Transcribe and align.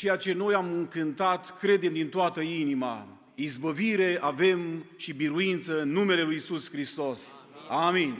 ceea 0.00 0.16
ce 0.16 0.32
noi 0.32 0.54
am 0.54 0.72
încântat, 0.72 1.58
credem 1.58 1.92
din 1.92 2.08
toată 2.08 2.40
inima. 2.40 3.20
Izbăvire 3.34 4.18
avem 4.20 4.84
și 4.96 5.12
biruință 5.12 5.80
în 5.80 5.88
numele 5.88 6.22
Lui 6.22 6.34
Isus 6.34 6.70
Hristos. 6.70 7.46
Amin. 7.68 8.16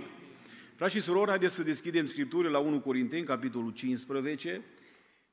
Frați 0.76 0.94
și 0.94 1.00
surori, 1.00 1.28
haideți 1.28 1.54
să 1.54 1.62
deschidem 1.62 2.06
Scripturile 2.06 2.50
la 2.50 2.58
1 2.58 2.80
Corinteni, 2.80 3.24
capitolul 3.24 3.70
15, 3.70 4.62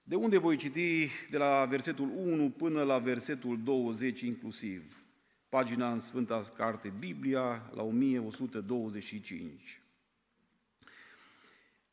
de 0.04 0.16
unde 0.16 0.38
voi 0.38 0.56
citi 0.56 1.10
de 1.30 1.38
la 1.38 1.66
versetul 1.70 2.12
1 2.16 2.50
până 2.50 2.84
la 2.84 2.98
versetul 2.98 3.60
20 3.64 4.22
inclusiv. 4.22 5.04
Pagina 5.50 5.92
în 5.92 6.00
Sfânta 6.00 6.42
Carte 6.56 6.94
Biblia, 7.00 7.72
la 7.76 7.84
1125. 7.84 9.82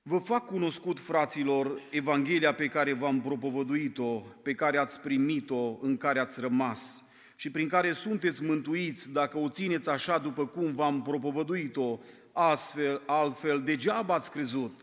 Vă 0.06 0.18
fac 0.18 0.46
cunoscut, 0.46 1.00
fraților, 1.00 1.80
Evanghelia 1.90 2.54
pe 2.54 2.66
care 2.66 2.92
v-am 2.92 3.20
propovăduit-o, 3.20 4.20
pe 4.42 4.54
care 4.54 4.78
ați 4.78 5.00
primit-o, 5.00 5.78
în 5.80 5.96
care 5.96 6.18
ați 6.18 6.40
rămas 6.40 7.02
și 7.36 7.50
prin 7.50 7.68
care 7.68 7.92
sunteți 7.92 8.42
mântuiți 8.42 9.12
dacă 9.12 9.38
o 9.38 9.48
țineți 9.48 9.88
așa 9.88 10.18
după 10.18 10.46
cum 10.46 10.72
v-am 10.72 11.02
propovăduit-o, 11.02 11.98
astfel, 12.32 13.02
altfel, 13.06 13.62
degeaba 13.62 14.14
ați 14.14 14.30
crezut. 14.30 14.80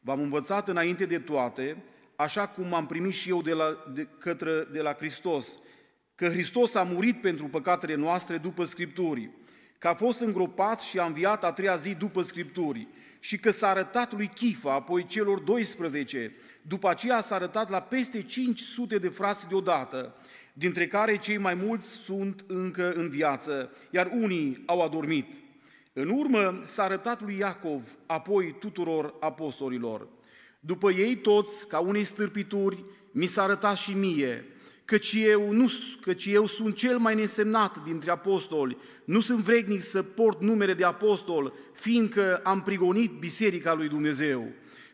V-am 0.00 0.20
învățat 0.20 0.68
înainte 0.68 1.04
de 1.04 1.18
toate, 1.18 1.82
așa 2.16 2.48
cum 2.48 2.74
am 2.74 2.86
primit 2.86 3.14
și 3.14 3.28
eu 3.28 3.42
de 3.42 3.52
la, 3.52 3.84
de, 3.94 4.08
către, 4.18 4.66
de 4.72 4.80
la 4.80 4.92
Hristos, 4.92 5.58
că 6.14 6.28
Hristos 6.28 6.74
a 6.74 6.82
murit 6.82 7.20
pentru 7.20 7.46
păcatele 7.46 7.94
noastre 7.94 8.36
după 8.38 8.64
Scripturii, 8.64 9.30
că 9.78 9.88
a 9.88 9.94
fost 9.94 10.20
îngropat 10.20 10.80
și 10.80 10.98
a 10.98 11.04
înviat 11.04 11.44
a 11.44 11.52
treia 11.52 11.76
zi 11.76 11.94
după 11.94 12.22
Scripturii, 12.22 12.88
și 13.26 13.38
că 13.38 13.50
s-a 13.50 13.68
arătat 13.68 14.12
lui 14.12 14.26
Chifa, 14.26 14.72
apoi 14.72 15.06
celor 15.06 15.38
12, 15.38 16.34
după 16.62 16.88
aceea 16.88 17.20
s-a 17.20 17.34
arătat 17.34 17.70
la 17.70 17.80
peste 17.80 18.22
500 18.22 18.98
de 18.98 19.08
frați 19.08 19.48
deodată, 19.48 20.14
dintre 20.52 20.86
care 20.86 21.18
cei 21.18 21.38
mai 21.38 21.54
mulți 21.54 21.88
sunt 21.88 22.44
încă 22.46 22.92
în 22.92 23.08
viață, 23.08 23.70
iar 23.90 24.10
unii 24.12 24.62
au 24.66 24.82
adormit. 24.82 25.26
În 25.92 26.08
urmă 26.08 26.62
s-a 26.66 26.82
arătat 26.82 27.22
lui 27.22 27.36
Iacov, 27.38 27.96
apoi 28.06 28.56
tuturor 28.58 29.14
apostolilor. 29.20 30.08
După 30.60 30.90
ei 30.90 31.16
toți, 31.16 31.68
ca 31.68 31.78
unei 31.78 32.04
stârpituri, 32.04 32.84
mi 33.10 33.26
s-a 33.26 33.42
arătat 33.42 33.76
și 33.76 33.92
mie, 33.92 34.44
căci 34.86 35.12
eu, 35.12 35.50
nu, 35.50 35.66
căci 36.00 36.26
eu 36.26 36.46
sunt 36.46 36.76
cel 36.76 36.98
mai 36.98 37.14
nesemnat 37.14 37.82
dintre 37.84 38.10
apostoli, 38.10 38.76
nu 39.04 39.20
sunt 39.20 39.38
vrednic 39.38 39.80
să 39.80 40.02
port 40.02 40.40
numele 40.40 40.74
de 40.74 40.84
apostol, 40.84 41.52
fiindcă 41.72 42.40
am 42.44 42.62
prigonit 42.62 43.10
Biserica 43.18 43.74
lui 43.74 43.88
Dumnezeu. 43.88 44.48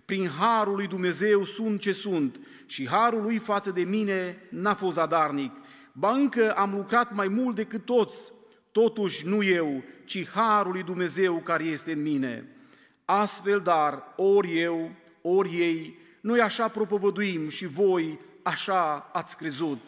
Prin 0.04 0.28
harul 0.28 0.74
lui 0.74 0.86
Dumnezeu 0.86 1.44
sunt 1.44 1.80
ce 1.80 1.92
sunt 1.92 2.40
și 2.66 2.88
harul 2.88 3.22
lui 3.22 3.38
față 3.38 3.70
de 3.70 3.82
mine 3.82 4.46
n-a 4.50 4.74
fost 4.74 4.96
zadarnic. 4.96 5.52
Ba 5.92 6.12
încă 6.12 6.52
am 6.52 6.74
lucrat 6.74 7.14
mai 7.14 7.28
mult 7.28 7.54
decât 7.54 7.84
toți, 7.84 8.32
totuși 8.72 9.26
nu 9.26 9.42
eu, 9.42 9.82
ci 10.04 10.28
harul 10.28 10.72
lui 10.72 10.82
Dumnezeu 10.82 11.40
care 11.44 11.64
este 11.64 11.92
în 11.92 12.02
mine. 12.02 12.56
Astfel, 13.04 13.60
dar, 13.60 14.14
ori 14.16 14.58
eu, 14.58 14.90
ori 15.22 15.50
ei, 15.50 15.98
noi 16.20 16.40
așa 16.40 16.68
propovăduim 16.68 17.48
și 17.48 17.66
voi 17.66 18.18
așa 18.42 19.10
ați 19.12 19.36
crezut. 19.36 19.80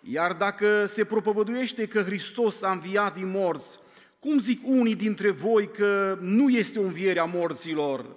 Iar 0.00 0.32
dacă 0.32 0.86
se 0.86 1.04
propovăduiește 1.04 1.86
că 1.86 2.02
Hristos 2.02 2.62
a 2.62 2.70
înviat 2.70 3.14
din 3.14 3.30
morți, 3.30 3.78
cum 4.18 4.38
zic 4.38 4.60
unii 4.64 4.94
dintre 4.94 5.30
voi 5.30 5.70
că 5.70 6.18
nu 6.20 6.48
este 6.48 6.78
o 6.78 6.82
înviere 6.82 7.18
a 7.18 7.24
morților? 7.24 8.16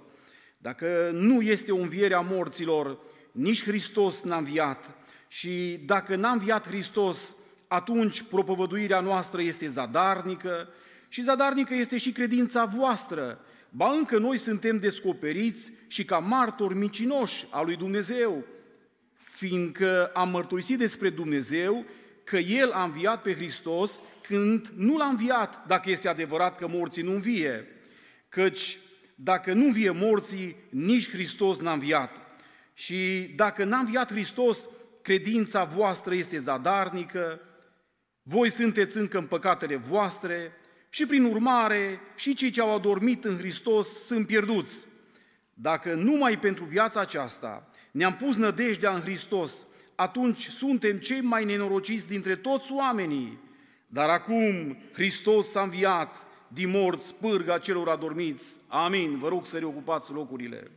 Dacă 0.57 1.11
nu 1.13 1.41
este 1.41 1.71
o 1.71 1.77
înviere 1.77 2.13
a 2.13 2.19
morților, 2.19 2.97
nici 3.31 3.63
Hristos 3.63 4.21
n-a 4.21 4.37
înviat. 4.37 4.89
Și 5.27 5.81
dacă 5.85 6.15
n-a 6.15 6.31
înviat 6.31 6.67
Hristos, 6.67 7.35
atunci 7.67 8.21
propovăduirea 8.21 8.99
noastră 8.99 9.41
este 9.41 9.67
zadarnică 9.67 10.69
și 11.07 11.21
zadarnică 11.21 11.73
este 11.73 11.97
și 11.97 12.11
credința 12.11 12.65
voastră. 12.65 13.39
Ba 13.69 13.91
încă 13.91 14.17
noi 14.17 14.37
suntem 14.37 14.79
descoperiți 14.79 15.71
și 15.87 16.05
ca 16.05 16.17
martori 16.17 16.75
micinoși 16.75 17.47
a 17.49 17.61
lui 17.61 17.75
Dumnezeu 17.75 18.43
fiindcă 19.35 20.11
am 20.13 20.29
mărturisit 20.29 20.77
despre 20.77 21.09
Dumnezeu 21.09 21.85
că 22.23 22.37
El 22.37 22.71
a 22.71 22.83
înviat 22.83 23.21
pe 23.21 23.35
Hristos 23.35 24.01
când 24.21 24.71
nu 24.75 24.97
l-a 24.97 25.05
înviat, 25.05 25.67
dacă 25.67 25.89
este 25.89 26.07
adevărat 26.07 26.57
că 26.57 26.67
morții 26.67 27.03
nu 27.03 27.11
învie. 27.11 27.67
Căci 28.29 28.79
dacă 29.15 29.53
nu 29.53 29.65
învie 29.65 29.89
morții, 29.89 30.55
nici 30.69 31.09
Hristos 31.09 31.59
n-a 31.59 31.71
înviat. 31.71 32.11
Și 32.73 33.31
dacă 33.35 33.63
n-a 33.63 33.77
înviat 33.77 34.11
Hristos, 34.11 34.69
credința 35.01 35.63
voastră 35.63 36.15
este 36.15 36.37
zadarnică, 36.37 37.39
voi 38.23 38.49
sunteți 38.49 38.97
încă 38.97 39.17
în 39.17 39.25
păcatele 39.25 39.75
voastre 39.75 40.51
și 40.89 41.05
prin 41.05 41.23
urmare 41.23 41.99
și 42.15 42.35
cei 42.35 42.49
ce 42.49 42.61
au 42.61 42.75
adormit 42.75 43.25
în 43.25 43.37
Hristos 43.37 44.05
sunt 44.05 44.27
pierduți. 44.27 44.87
Dacă 45.53 45.93
numai 45.93 46.39
pentru 46.39 46.63
viața 46.63 46.99
aceasta 46.99 47.69
ne-am 47.95 48.15
pus 48.15 48.35
nădejdea 48.35 48.93
în 48.93 49.01
Hristos, 49.01 49.65
atunci 49.95 50.47
suntem 50.47 50.97
cei 50.97 51.21
mai 51.21 51.45
nenorociți 51.45 52.07
dintre 52.07 52.35
toți 52.35 52.71
oamenii. 52.71 53.39
Dar 53.87 54.09
acum 54.09 54.77
Hristos 54.93 55.49
s-a 55.49 55.61
înviat 55.61 56.15
din 56.47 56.69
morți 56.69 57.13
pârga 57.13 57.59
celor 57.59 57.89
adormiți. 57.89 58.59
Amin. 58.67 59.17
Vă 59.17 59.27
rog 59.27 59.45
să 59.45 59.57
reocupați 59.57 60.11
locurile. 60.11 60.71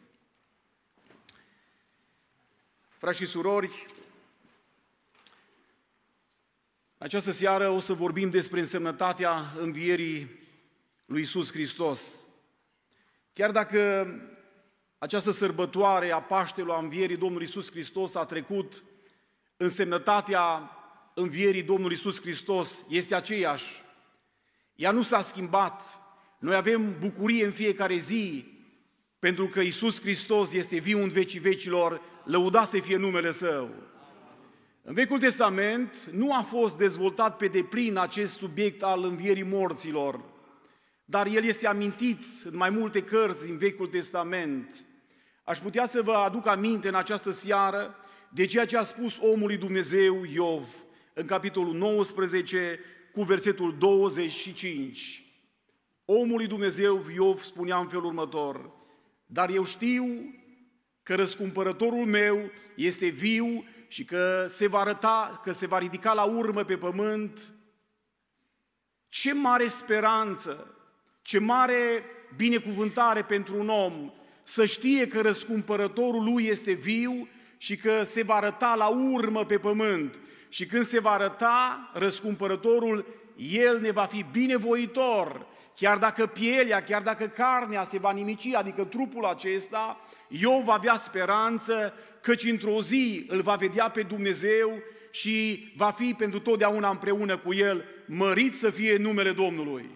Frați 2.88 3.18
și 3.18 3.26
surori, 3.26 3.86
această 6.98 7.30
seară 7.30 7.68
o 7.68 7.80
să 7.80 7.92
vorbim 7.92 8.30
despre 8.30 8.60
însemnătatea 8.60 9.52
învierii 9.60 10.30
lui 11.04 11.20
Isus 11.20 11.52
Hristos. 11.52 12.26
Chiar 13.32 13.50
dacă 13.50 14.06
această 14.98 15.30
sărbătoare 15.30 16.12
a 16.12 16.20
Paștelui, 16.20 16.74
a 16.74 16.78
învierii 16.78 17.16
Domnului 17.16 17.46
Isus 17.46 17.70
Hristos 17.70 18.14
a 18.14 18.24
trecut, 18.24 18.84
însemnătatea 19.56 20.70
învierii 21.14 21.62
Domnului 21.62 21.96
Isus 21.96 22.20
Hristos 22.20 22.84
este 22.88 23.14
aceeași. 23.14 23.82
Ea 24.74 24.90
nu 24.90 25.02
s-a 25.02 25.20
schimbat. 25.20 25.98
Noi 26.38 26.54
avem 26.54 26.98
bucurie 26.98 27.44
în 27.44 27.52
fiecare 27.52 27.96
zi 27.96 28.56
pentru 29.18 29.46
că 29.46 29.60
Isus 29.60 30.00
Hristos 30.00 30.52
este 30.52 30.78
viu 30.78 31.02
în 31.02 31.08
vecii 31.08 31.40
vecilor, 31.40 32.00
lăudat 32.24 32.68
să 32.68 32.78
fie 32.78 32.96
numele 32.96 33.30
Său. 33.30 33.70
În 34.82 34.94
Vechiul 34.94 35.18
Testament 35.18 36.08
nu 36.12 36.34
a 36.34 36.42
fost 36.42 36.76
dezvoltat 36.76 37.36
pe 37.36 37.46
deplin 37.46 37.96
acest 37.96 38.36
subiect 38.36 38.82
al 38.82 39.04
învierii 39.04 39.42
morților, 39.42 40.24
dar 41.04 41.26
el 41.26 41.44
este 41.44 41.66
amintit 41.66 42.24
în 42.44 42.56
mai 42.56 42.70
multe 42.70 43.02
cărți 43.02 43.44
din 43.44 43.56
Vechiul 43.56 43.86
Testament. 43.86 44.86
Aș 45.48 45.58
putea 45.58 45.86
să 45.86 46.02
vă 46.02 46.12
aduc 46.12 46.46
aminte 46.46 46.88
în 46.88 46.94
această 46.94 47.30
seară 47.30 47.96
de 48.28 48.46
ceea 48.46 48.66
ce 48.66 48.76
a 48.76 48.82
spus 48.84 49.18
omului 49.20 49.56
Dumnezeu 49.56 50.24
Iov 50.24 50.66
în 51.14 51.26
capitolul 51.26 51.74
19 51.74 52.80
cu 53.12 53.22
versetul 53.22 53.76
25. 53.78 55.24
Omului 56.04 56.46
Dumnezeu 56.46 57.04
Iov 57.14 57.42
spunea 57.42 57.78
în 57.78 57.88
felul 57.88 58.04
următor, 58.04 58.70
dar 59.26 59.50
eu 59.50 59.64
știu 59.64 60.04
că 61.02 61.14
răscumpărătorul 61.14 62.06
meu 62.06 62.50
este 62.74 63.06
viu 63.06 63.64
și 63.86 64.04
că 64.04 64.46
se 64.48 64.66
va 64.66 64.78
arăta, 64.78 65.40
că 65.44 65.52
se 65.52 65.66
va 65.66 65.78
ridica 65.78 66.12
la 66.12 66.24
urmă 66.24 66.64
pe 66.64 66.76
pământ. 66.76 67.52
Ce 69.08 69.32
mare 69.32 69.66
speranță, 69.66 70.74
ce 71.22 71.38
mare 71.38 72.04
binecuvântare 72.36 73.22
pentru 73.22 73.58
un 73.58 73.68
om 73.68 74.12
să 74.48 74.64
știe 74.64 75.06
că 75.06 75.20
răscumpărătorul 75.20 76.24
lui 76.24 76.46
este 76.46 76.72
viu 76.72 77.28
și 77.56 77.76
că 77.76 78.04
se 78.04 78.22
va 78.22 78.34
arăta 78.34 78.74
la 78.76 78.86
urmă 78.86 79.44
pe 79.44 79.58
pământ. 79.58 80.18
Și 80.48 80.66
când 80.66 80.84
se 80.84 81.00
va 81.00 81.10
arăta 81.10 81.90
răscumpărătorul, 81.94 83.06
el 83.36 83.80
ne 83.80 83.90
va 83.90 84.04
fi 84.04 84.24
binevoitor. 84.32 85.46
Chiar 85.76 85.98
dacă 85.98 86.26
pielea, 86.26 86.82
chiar 86.82 87.02
dacă 87.02 87.26
carnea 87.26 87.84
se 87.84 87.98
va 87.98 88.12
nimici, 88.12 88.54
adică 88.54 88.84
trupul 88.84 89.24
acesta, 89.24 90.00
eu 90.28 90.62
va 90.64 90.72
avea 90.72 91.00
speranță 91.02 91.92
căci 92.22 92.44
într-o 92.44 92.80
zi 92.80 93.26
îl 93.28 93.42
va 93.42 93.54
vedea 93.54 93.90
pe 93.90 94.02
Dumnezeu 94.02 94.72
și 95.10 95.66
va 95.76 95.90
fi 95.90 96.14
pentru 96.18 96.40
totdeauna 96.40 96.90
împreună 96.90 97.38
cu 97.38 97.54
el, 97.54 97.84
mărit 98.06 98.54
să 98.54 98.70
fie 98.70 98.96
numele 98.96 99.32
Domnului. 99.32 99.90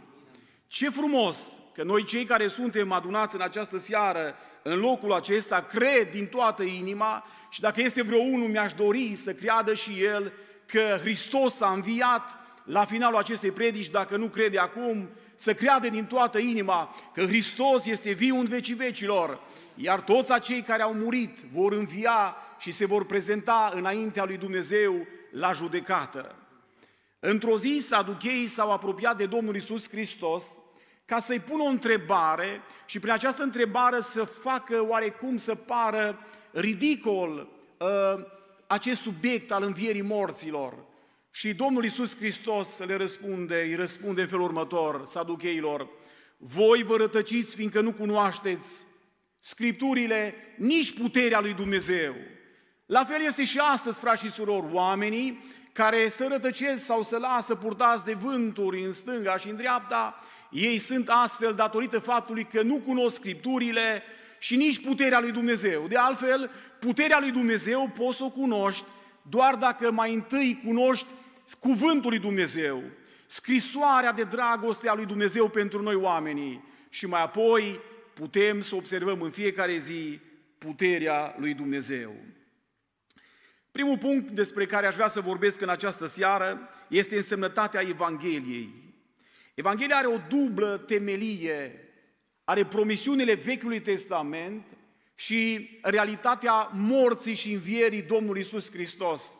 Ce 0.66 0.90
frumos 0.90 1.62
că 1.74 1.82
noi 1.82 2.04
cei 2.04 2.24
care 2.24 2.48
suntem 2.48 2.92
adunați 2.92 3.34
în 3.34 3.40
această 3.40 3.78
seară, 3.78 4.34
în 4.62 4.78
locul 4.78 5.12
acesta, 5.12 5.62
cred 5.62 6.10
din 6.10 6.26
toată 6.26 6.62
inima 6.62 7.26
și 7.50 7.60
dacă 7.60 7.80
este 7.80 8.02
vreo 8.02 8.19
unul, 8.19 8.48
mi-aș 8.48 8.72
dori 8.72 9.14
să 9.14 9.32
creadă 9.32 9.74
și 9.74 10.02
el 10.02 10.32
că 10.66 10.98
Hristos 11.00 11.60
a 11.60 11.72
înviat 11.72 12.22
la 12.64 12.84
finalul 12.84 13.19
acestei 13.19 13.50
predici, 13.50 13.90
dacă 13.90 14.16
nu 14.16 14.26
crede 14.26 14.58
acum, 14.58 15.08
să 15.34 15.54
creadă 15.54 15.88
din 15.88 16.04
toată 16.04 16.38
inima 16.38 16.94
că 17.14 17.24
Hristos 17.24 17.86
este 17.86 18.12
viu 18.12 18.38
în 18.38 18.46
vecii 18.46 18.75
vecilor, 18.75 19.40
iar 19.75 20.00
toți 20.00 20.32
acei 20.32 20.62
care 20.62 20.82
au 20.82 20.94
murit 20.94 21.38
vor 21.52 21.72
învia 21.72 22.36
și 22.58 22.70
se 22.70 22.86
vor 22.86 23.06
prezenta 23.06 23.72
înaintea 23.75 24.25
lui 24.25 24.36
Dumnezeu 24.36 25.06
la 25.30 25.52
judecată. 25.52 26.34
Într-o 27.18 27.58
zi, 27.58 27.78
saducheii 27.80 28.46
s-au 28.46 28.72
apropiat 28.72 29.16
de 29.16 29.26
Domnul 29.26 29.56
Isus 29.56 29.88
Hristos 29.88 30.44
ca 31.12 31.20
să-i 31.20 31.41
pună 31.41 31.62
o 31.62 31.67
întrebare 31.67 32.61
și 32.87 32.99
prin 32.99 33.12
această 33.12 33.43
întrebare 33.43 34.00
să 34.00 34.25
facă 34.25 34.87
oarecum 34.88 35.37
să 35.37 35.55
pară 35.55 36.19
ridicol 36.50 37.49
uh, 37.79 38.25
acest 38.67 39.00
subiect 39.00 39.50
al 39.50 39.62
învierii 39.62 40.03
morților. 40.03 40.85
Și 41.31 41.55
Domnul 41.55 41.85
Isus 41.85 42.17
Hristos 42.17 42.79
le 42.79 42.97
răspunde, 42.97 43.61
îi 43.61 43.75
răspunde 43.75 44.20
în 44.20 44.29
felul 44.29 44.44
următor, 44.44 45.03
saducheilor, 45.06 45.88
voi 46.37 46.82
vă 46.82 46.97
rătăciți 46.97 47.55
fiindcă 47.55 47.81
nu 47.81 47.93
cunoașteți 47.93 48.87
Scripturile, 49.38 50.35
nici 50.56 50.99
puterea 50.99 51.41
lui 51.41 51.53
Dumnezeu. 51.53 52.14
La 52.87 53.05
fel 53.05 53.20
este 53.20 53.44
și 53.44 53.59
astăzi, 53.59 54.00
frați 54.00 54.23
și 54.23 54.31
surori, 54.31 54.73
oamenii 54.73 55.44
care 55.73 56.09
se 56.09 56.26
rătăcesc 56.26 56.85
sau 56.85 57.03
se 57.03 57.19
lasă 57.19 57.55
purtați 57.55 58.05
de 58.05 58.12
vânturi 58.12 58.85
în 58.85 58.93
stânga 58.93 59.37
și 59.37 59.49
în 59.49 59.56
dreapta, 59.56 60.20
ei 60.52 60.78
sunt 60.78 61.08
astfel 61.08 61.54
datorită 61.54 61.99
faptului 61.99 62.44
că 62.44 62.62
nu 62.62 62.76
cunosc 62.76 63.16
Scripturile 63.16 64.02
și 64.38 64.56
nici 64.56 64.81
puterea 64.81 65.20
lui 65.20 65.31
Dumnezeu. 65.31 65.87
De 65.88 65.96
altfel, 65.96 66.50
puterea 66.78 67.19
lui 67.20 67.31
Dumnezeu 67.31 67.93
poți 67.96 68.16
să 68.16 68.25
o 68.25 68.31
cunoști 68.31 68.84
doar 69.22 69.54
dacă 69.54 69.90
mai 69.90 70.14
întâi 70.14 70.62
cunoști 70.64 71.06
cuvântul 71.60 72.10
lui 72.10 72.19
Dumnezeu, 72.19 72.82
scrisoarea 73.26 74.12
de 74.12 74.22
dragoste 74.22 74.88
a 74.88 74.94
lui 74.94 75.06
Dumnezeu 75.06 75.49
pentru 75.49 75.82
noi 75.82 75.94
oamenii 75.94 76.64
și 76.88 77.06
mai 77.06 77.22
apoi 77.22 77.81
putem 78.14 78.60
să 78.60 78.75
observăm 78.75 79.22
în 79.22 79.31
fiecare 79.31 79.76
zi 79.76 80.20
puterea 80.58 81.34
lui 81.38 81.54
Dumnezeu. 81.54 82.14
Primul 83.70 83.99
punct 83.99 84.31
despre 84.31 84.66
care 84.66 84.87
aș 84.87 84.94
vrea 84.94 85.08
să 85.08 85.20
vorbesc 85.20 85.60
în 85.60 85.69
această 85.69 86.06
seară 86.06 86.69
este 86.88 87.16
însemnătatea 87.16 87.81
Evangheliei. 87.81 88.81
Evanghelia 89.62 89.97
are 89.97 90.06
o 90.06 90.19
dublă 90.29 90.76
temelie, 90.76 91.88
are 92.44 92.64
promisiunile 92.64 93.35
Vechiului 93.35 93.81
Testament 93.81 94.67
și 95.14 95.70
realitatea 95.82 96.70
morții 96.73 97.35
și 97.35 97.53
învierii 97.53 98.03
Domnului 98.03 98.41
Isus 98.41 98.70
Hristos. 98.70 99.32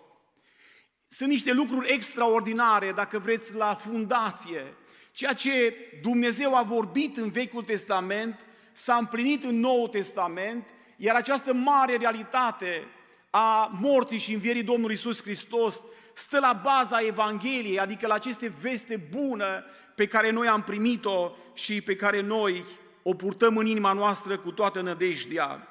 Sunt 1.09 1.29
niște 1.29 1.53
lucruri 1.53 1.93
extraordinare, 1.93 2.93
dacă 2.93 3.19
vreți, 3.19 3.55
la 3.55 3.75
fundație. 3.75 4.75
Ceea 5.13 5.33
ce 5.33 5.75
Dumnezeu 6.03 6.57
a 6.57 6.63
vorbit 6.63 7.17
în 7.17 7.31
Vechiul 7.31 7.63
Testament 7.63 8.47
s-a 8.73 8.97
împlinit 8.97 9.45
în 9.45 9.59
Noul 9.61 9.89
Testament, 9.89 10.67
iar 10.97 11.17
această 11.17 11.53
mare 11.53 11.97
realitate 11.97 12.87
a 13.31 13.79
morții 13.81 14.19
și 14.19 14.33
învierii 14.33 14.63
Domnului 14.63 14.95
Isus 14.95 15.23
Hristos 15.23 15.83
stă 16.15 16.39
la 16.39 16.61
baza 16.63 17.01
Evangheliei, 17.07 17.79
adică 17.81 18.07
la 18.07 18.15
aceste 18.15 18.53
veste 18.61 18.97
bună 18.97 19.65
pe 19.95 20.07
care 20.07 20.31
noi 20.31 20.47
am 20.47 20.63
primit-o 20.63 21.31
și 21.55 21.81
pe 21.81 21.97
care 21.97 22.21
noi 22.21 22.65
o 23.03 23.15
purtăm 23.15 23.57
în 23.57 23.67
inima 23.67 23.93
noastră 23.93 24.39
cu 24.39 24.51
toată 24.51 24.81
nădejdea. 24.81 25.67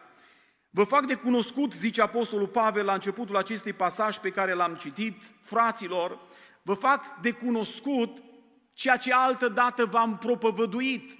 Vă 0.69 0.83
fac 0.83 1.05
de 1.05 1.15
cunoscut, 1.15 1.73
zice 1.73 2.01
Apostolul 2.01 2.47
Pavel 2.47 2.85
la 2.85 2.93
începutul 2.93 3.37
acestui 3.37 3.73
pasaj 3.73 4.17
pe 4.17 4.29
care 4.29 4.53
l-am 4.53 4.75
citit, 4.75 5.21
fraților, 5.41 6.19
vă 6.61 6.73
fac 6.73 7.19
de 7.21 7.31
cunoscut 7.31 8.17
ceea 8.73 8.97
ce 8.97 9.13
altă 9.13 9.47
dată 9.47 9.85
v-am 9.85 10.17
propovăduit. 10.17 11.11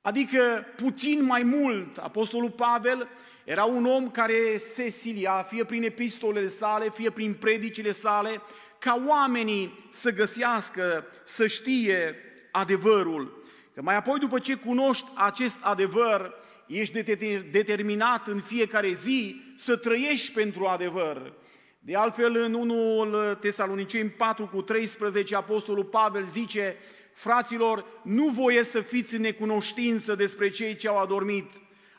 Adică 0.00 0.66
puțin 0.76 1.24
mai 1.24 1.42
mult, 1.42 1.96
Apostolul 1.96 2.50
Pavel 2.50 3.08
era 3.44 3.64
un 3.64 3.86
om 3.86 4.10
care 4.10 4.58
se 4.58 4.88
silia, 4.88 5.42
fie 5.42 5.64
prin 5.64 5.82
epistolele 5.82 6.48
sale, 6.48 6.90
fie 6.90 7.10
prin 7.10 7.34
predicile 7.34 7.92
sale, 7.92 8.42
ca 8.84 9.02
oamenii 9.06 9.86
să 9.90 10.10
găsească, 10.10 11.06
să 11.24 11.46
știe 11.46 12.16
adevărul. 12.50 13.44
Că 13.74 13.82
mai 13.82 13.96
apoi, 13.96 14.18
după 14.18 14.38
ce 14.38 14.54
cunoști 14.54 15.06
acest 15.14 15.58
adevăr, 15.60 16.34
ești 16.66 17.02
determinat 17.50 18.26
în 18.26 18.40
fiecare 18.40 18.92
zi 18.92 19.42
să 19.56 19.76
trăiești 19.76 20.32
pentru 20.32 20.64
adevăr. 20.64 21.32
De 21.78 21.96
altfel, 21.96 22.36
în 22.36 22.54
1 22.54 23.34
Tesaloniceni 23.34 24.08
4 24.08 24.46
cu 24.46 24.62
13, 24.62 25.36
Apostolul 25.36 25.84
Pavel 25.84 26.24
zice, 26.24 26.76
fraților, 27.14 27.84
nu 28.02 28.28
voie 28.28 28.62
să 28.62 28.80
fiți 28.80 29.14
în 29.14 29.20
necunoștință 29.20 30.14
despre 30.14 30.50
cei 30.50 30.76
ce 30.76 30.88
au 30.88 30.98
adormit. 30.98 31.50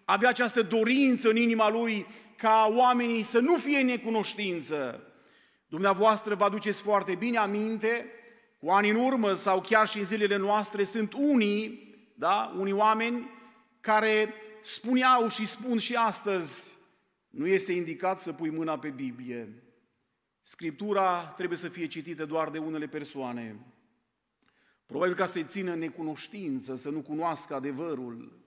Avea 0.06 0.30
această 0.30 0.62
dorință 0.62 1.30
în 1.30 1.36
inima 1.36 1.70
lui 1.70 2.06
ca 2.38 2.72
oamenii 2.76 3.24
să 3.24 3.40
nu 3.40 3.58
fie 3.58 3.80
în 3.80 3.86
necunoștință. 3.86 5.08
Dumneavoastră 5.74 6.36
vă 6.36 6.44
aduceți 6.44 6.82
foarte 6.82 7.16
bine 7.16 7.38
aminte, 7.38 8.06
cu 8.60 8.70
ani 8.70 8.90
în 8.90 8.96
urmă 8.96 9.34
sau 9.34 9.62
chiar 9.62 9.88
și 9.88 9.98
în 9.98 10.04
zilele 10.04 10.38
noastre 10.38 10.84
sunt 10.84 11.14
unii, 11.14 11.94
da, 12.16 12.56
unii 12.58 12.74
oameni 12.74 13.30
care 13.80 14.34
spuneau 14.62 15.28
și 15.28 15.46
spun 15.46 15.78
și 15.78 15.96
astăzi, 15.96 16.78
nu 17.30 17.48
este 17.48 17.72
indicat 17.72 18.20
să 18.20 18.34
pui 18.34 18.50
mâna 18.50 18.80
pe 18.80 18.90
Biblie. 18.90 19.64
Scriptura 20.42 21.26
trebuie 21.26 21.58
să 21.58 21.70
fie 21.70 21.88
citită 21.88 22.26
doar 22.26 22.50
de 22.50 22.58
unele 22.58 22.88
persoane. 22.88 23.56
Probabil 24.86 25.16
ca 25.16 25.26
să-i 25.26 25.46
țină 25.46 25.76
necunoștință, 25.76 26.76
să 26.76 26.90
nu 26.90 27.02
cunoască 27.02 27.56
adevărul. 27.56 28.42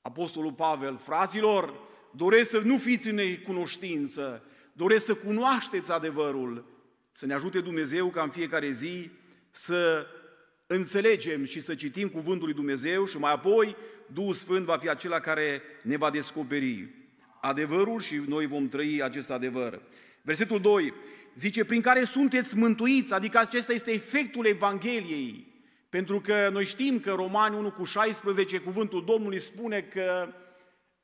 Apostolul 0.00 0.52
Pavel, 0.52 0.96
fraților, 0.96 1.80
doresc 2.14 2.50
să 2.50 2.58
nu 2.58 2.78
fiți 2.78 3.08
în 3.08 3.14
necunoștință, 3.14 4.42
doresc 4.76 5.04
să 5.04 5.14
cunoașteți 5.14 5.92
adevărul, 5.92 6.64
să 7.12 7.26
ne 7.26 7.34
ajute 7.34 7.60
Dumnezeu 7.60 8.08
ca 8.08 8.22
în 8.22 8.30
fiecare 8.30 8.70
zi 8.70 9.10
să 9.50 10.06
înțelegem 10.66 11.44
și 11.44 11.60
să 11.60 11.74
citim 11.74 12.08
cuvântul 12.08 12.46
lui 12.46 12.54
Dumnezeu 12.54 13.04
și 13.04 13.18
mai 13.18 13.32
apoi 13.32 13.76
Duhul 14.12 14.32
Sfânt 14.32 14.64
va 14.64 14.76
fi 14.76 14.88
acela 14.88 15.20
care 15.20 15.62
ne 15.82 15.96
va 15.96 16.10
descoperi 16.10 16.88
adevărul 17.40 18.00
și 18.00 18.22
noi 18.26 18.46
vom 18.46 18.68
trăi 18.68 19.02
acest 19.02 19.30
adevăr. 19.30 19.82
Versetul 20.22 20.60
2 20.60 20.92
zice, 21.34 21.64
prin 21.64 21.80
care 21.80 22.04
sunteți 22.04 22.56
mântuiți, 22.56 23.12
adică 23.12 23.38
acesta 23.38 23.72
este 23.72 23.92
efectul 23.92 24.46
Evangheliei, 24.46 25.46
pentru 25.88 26.20
că 26.20 26.48
noi 26.52 26.64
știm 26.64 27.00
că 27.00 27.10
Romani 27.10 27.56
1 27.56 27.70
cu 27.70 27.84
16, 27.84 28.58
cuvântul 28.58 29.04
Domnului 29.04 29.40
spune 29.40 29.80
că 29.80 30.28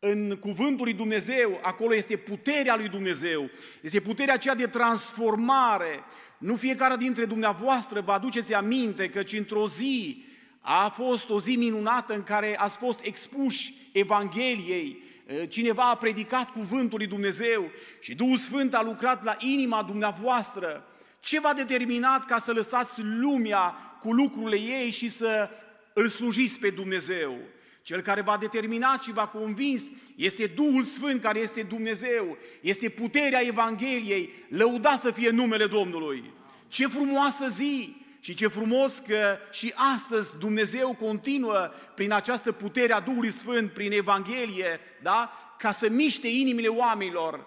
în 0.04 0.36
cuvântul 0.40 0.84
lui 0.84 0.94
Dumnezeu, 0.94 1.60
acolo 1.62 1.94
este 1.94 2.16
puterea 2.16 2.76
lui 2.76 2.88
Dumnezeu, 2.88 3.50
este 3.80 4.00
puterea 4.00 4.34
aceea 4.34 4.54
de 4.54 4.66
transformare. 4.66 6.00
Nu 6.38 6.56
fiecare 6.56 6.96
dintre 6.96 7.24
dumneavoastră 7.24 8.00
vă 8.00 8.12
aduceți 8.12 8.54
aminte 8.54 9.08
că 9.08 9.22
într-o 9.36 9.66
zi 9.66 10.24
a 10.60 10.88
fost 10.88 11.30
o 11.30 11.40
zi 11.40 11.56
minunată 11.56 12.14
în 12.14 12.22
care 12.22 12.58
ați 12.58 12.78
fost 12.78 13.00
expuși 13.04 13.74
Evangheliei, 13.92 15.02
cineva 15.48 15.90
a 15.90 15.96
predicat 15.96 16.50
cuvântul 16.50 16.98
lui 16.98 17.06
Dumnezeu 17.06 17.70
și 18.00 18.14
Duhul 18.14 18.36
Sfânt 18.36 18.74
a 18.74 18.82
lucrat 18.82 19.24
la 19.24 19.36
inima 19.38 19.82
dumneavoastră. 19.82 20.86
Ce 21.20 21.40
v-a 21.40 21.52
determinat 21.52 22.24
ca 22.24 22.38
să 22.38 22.52
lăsați 22.52 23.02
lumea 23.02 23.74
cu 24.00 24.12
lucrurile 24.12 24.56
ei 24.56 24.90
și 24.90 25.08
să 25.08 25.50
îl 25.92 26.08
slujiți 26.08 26.58
pe 26.58 26.70
Dumnezeu? 26.70 27.38
Cel 27.82 28.00
care 28.00 28.20
v-a 28.20 28.36
determinat 28.36 29.02
și 29.02 29.12
v-a 29.12 29.26
convins 29.26 29.82
este 30.16 30.46
Duhul 30.46 30.84
Sfânt 30.84 31.20
care 31.20 31.38
este 31.38 31.62
Dumnezeu, 31.62 32.36
este 32.60 32.88
puterea 32.88 33.46
Evangheliei, 33.46 34.32
lăuda 34.48 34.96
să 34.96 35.10
fie 35.10 35.30
numele 35.30 35.66
Domnului. 35.66 36.30
Ce 36.68 36.86
frumoasă 36.86 37.48
zi! 37.48 38.00
Și 38.20 38.34
ce 38.34 38.46
frumos 38.46 39.02
că 39.06 39.38
și 39.50 39.72
astăzi 39.94 40.38
Dumnezeu 40.38 40.94
continuă 40.94 41.70
prin 41.94 42.12
această 42.12 42.52
putere 42.52 42.92
a 42.92 43.00
Duhului 43.00 43.30
Sfânt, 43.30 43.72
prin 43.72 43.92
Evanghelie, 43.92 44.80
da? 45.02 45.32
ca 45.58 45.72
să 45.72 45.88
miște 45.88 46.28
inimile 46.28 46.68
oamenilor 46.68 47.46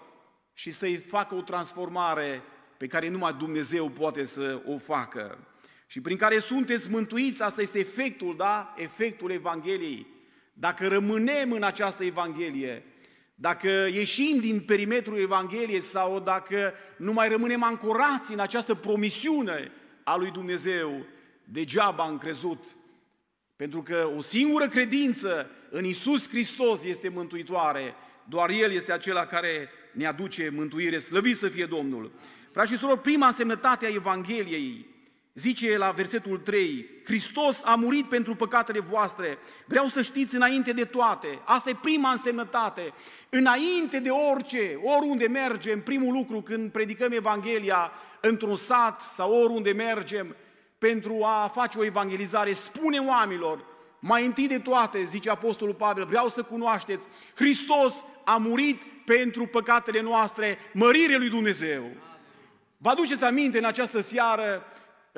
și 0.54 0.70
să-i 0.70 0.96
facă 0.96 1.34
o 1.34 1.40
transformare 1.40 2.42
pe 2.76 2.86
care 2.86 3.08
numai 3.08 3.32
Dumnezeu 3.32 3.88
poate 3.88 4.24
să 4.24 4.62
o 4.66 4.78
facă. 4.78 5.38
Și 5.86 6.00
prin 6.00 6.16
care 6.16 6.38
sunteți 6.38 6.90
mântuiți, 6.90 7.42
asta 7.42 7.60
este 7.60 7.78
efectul, 7.78 8.36
da? 8.36 8.74
Efectul 8.76 9.30
Evangheliei. 9.30 10.06
Dacă 10.58 10.88
rămânem 10.88 11.52
în 11.52 11.62
această 11.62 12.04
Evanghelie, 12.04 12.84
dacă 13.34 13.68
ieșim 13.92 14.38
din 14.38 14.60
perimetrul 14.60 15.18
Evangheliei 15.18 15.80
sau 15.80 16.20
dacă 16.20 16.74
nu 16.96 17.12
mai 17.12 17.28
rămânem 17.28 17.62
ancorați 17.62 18.32
în 18.32 18.38
această 18.38 18.74
promisiune 18.74 19.72
a 20.04 20.16
lui 20.16 20.30
Dumnezeu, 20.30 21.04
degeaba 21.44 22.04
am 22.04 22.18
crezut. 22.18 22.64
Pentru 23.56 23.82
că 23.82 24.10
o 24.16 24.20
singură 24.20 24.68
credință 24.68 25.50
în 25.70 25.84
Isus 25.84 26.28
Hristos 26.28 26.84
este 26.84 27.08
mântuitoare. 27.08 27.94
Doar 28.28 28.50
El 28.50 28.72
este 28.72 28.92
acela 28.92 29.26
care 29.26 29.68
ne 29.92 30.06
aduce 30.06 30.52
mântuire. 30.54 30.98
Slăvit 30.98 31.36
să 31.36 31.48
fie 31.48 31.66
Domnul! 31.66 32.12
Frați 32.52 32.70
și 32.72 32.78
surori, 32.78 33.00
prima 33.00 33.26
însemnătate 33.26 33.86
a 33.86 33.94
Evangheliei 33.94 34.86
Zice 35.36 35.76
la 35.76 35.90
versetul 35.90 36.38
3, 36.38 36.86
Hristos 37.04 37.62
a 37.64 37.74
murit 37.74 38.08
pentru 38.08 38.34
păcatele 38.34 38.80
voastre. 38.80 39.38
Vreau 39.66 39.86
să 39.86 40.02
știți 40.02 40.34
înainte 40.34 40.72
de 40.72 40.84
toate, 40.84 41.40
asta 41.44 41.70
e 41.70 41.76
prima 41.82 42.10
însemnătate, 42.10 42.92
înainte 43.28 43.98
de 43.98 44.10
orice, 44.10 44.80
oriunde 44.82 45.26
mergem, 45.26 45.82
primul 45.82 46.12
lucru 46.12 46.42
când 46.42 46.70
predicăm 46.70 47.12
Evanghelia 47.12 47.92
într-un 48.20 48.56
sat 48.56 49.00
sau 49.00 49.34
oriunde 49.42 49.72
mergem 49.72 50.36
pentru 50.78 51.22
a 51.22 51.50
face 51.54 51.78
o 51.78 51.84
evangelizare, 51.84 52.52
spune 52.52 52.98
oamenilor, 52.98 53.64
mai 53.98 54.26
întâi 54.26 54.48
de 54.48 54.58
toate, 54.58 55.04
zice 55.04 55.30
Apostolul 55.30 55.74
Pavel, 55.74 56.04
vreau 56.04 56.28
să 56.28 56.42
cunoașteți, 56.42 57.06
Hristos 57.34 58.04
a 58.24 58.36
murit 58.36 58.82
pentru 59.04 59.46
păcatele 59.46 60.00
noastre, 60.00 60.58
mărire 60.72 61.16
lui 61.16 61.28
Dumnezeu. 61.28 61.82
Vă 62.76 62.88
aduceți 62.88 63.24
aminte 63.24 63.58
în 63.58 63.64
această 63.64 64.00
seară 64.00 64.66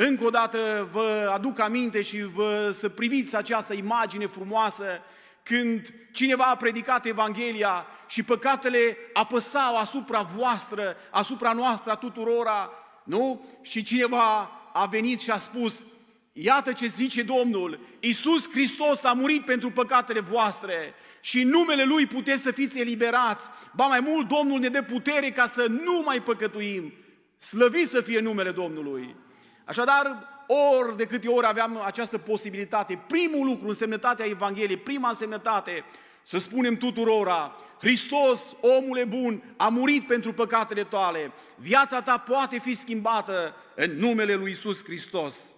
încă 0.00 0.24
o 0.24 0.30
dată 0.30 0.88
vă 0.92 1.30
aduc 1.34 1.58
aminte 1.58 2.02
și 2.02 2.22
vă 2.22 2.70
să 2.72 2.88
priviți 2.88 3.36
această 3.36 3.74
imagine 3.74 4.26
frumoasă 4.26 5.00
când 5.42 5.94
cineva 6.12 6.44
a 6.44 6.56
predicat 6.56 7.06
Evanghelia 7.06 7.86
și 8.06 8.22
păcatele 8.22 8.96
apăsau 9.12 9.76
asupra 9.76 10.20
voastră, 10.20 10.96
asupra 11.10 11.52
noastră 11.52 11.90
a 11.90 11.94
tuturora, 11.94 12.70
nu? 13.04 13.46
Și 13.62 13.82
cineva 13.82 14.50
a 14.72 14.86
venit 14.86 15.20
și 15.20 15.30
a 15.30 15.38
spus, 15.38 15.86
iată 16.32 16.72
ce 16.72 16.86
zice 16.86 17.22
Domnul, 17.22 17.80
Iisus 18.00 18.50
Hristos 18.50 19.04
a 19.04 19.12
murit 19.12 19.44
pentru 19.44 19.70
păcatele 19.70 20.20
voastre 20.20 20.94
și 21.20 21.40
în 21.40 21.48
numele 21.48 21.84
Lui 21.84 22.06
puteți 22.06 22.42
să 22.42 22.50
fiți 22.50 22.80
eliberați. 22.80 23.48
Ba 23.74 23.86
mai 23.86 24.00
mult, 24.00 24.28
Domnul 24.28 24.58
ne 24.58 24.68
dă 24.68 24.82
putere 24.82 25.30
ca 25.30 25.46
să 25.46 25.66
nu 25.68 26.02
mai 26.04 26.22
păcătuim. 26.22 26.92
Slăvit 27.38 27.88
să 27.88 28.00
fie 28.00 28.20
numele 28.20 28.50
Domnului! 28.50 29.26
Așadar, 29.68 30.26
ori 30.46 30.96
de 30.96 31.06
câte 31.06 31.28
ori 31.28 31.46
aveam 31.46 31.80
această 31.84 32.18
posibilitate, 32.18 33.04
primul 33.06 33.46
lucru, 33.46 33.68
însemnătatea 33.68 34.26
Evangheliei, 34.26 34.76
prima 34.76 35.08
însemnătate, 35.08 35.84
să 36.22 36.38
spunem 36.38 36.76
tuturora, 36.76 37.56
Hristos, 37.80 38.56
omule 38.60 39.04
bun, 39.04 39.54
a 39.56 39.68
murit 39.68 40.06
pentru 40.06 40.32
păcatele 40.32 40.84
tale, 40.84 41.32
viața 41.56 42.02
ta 42.02 42.18
poate 42.18 42.58
fi 42.58 42.74
schimbată 42.74 43.54
în 43.74 43.96
numele 43.96 44.34
lui 44.34 44.50
Isus 44.50 44.84
Hristos. 44.84 45.52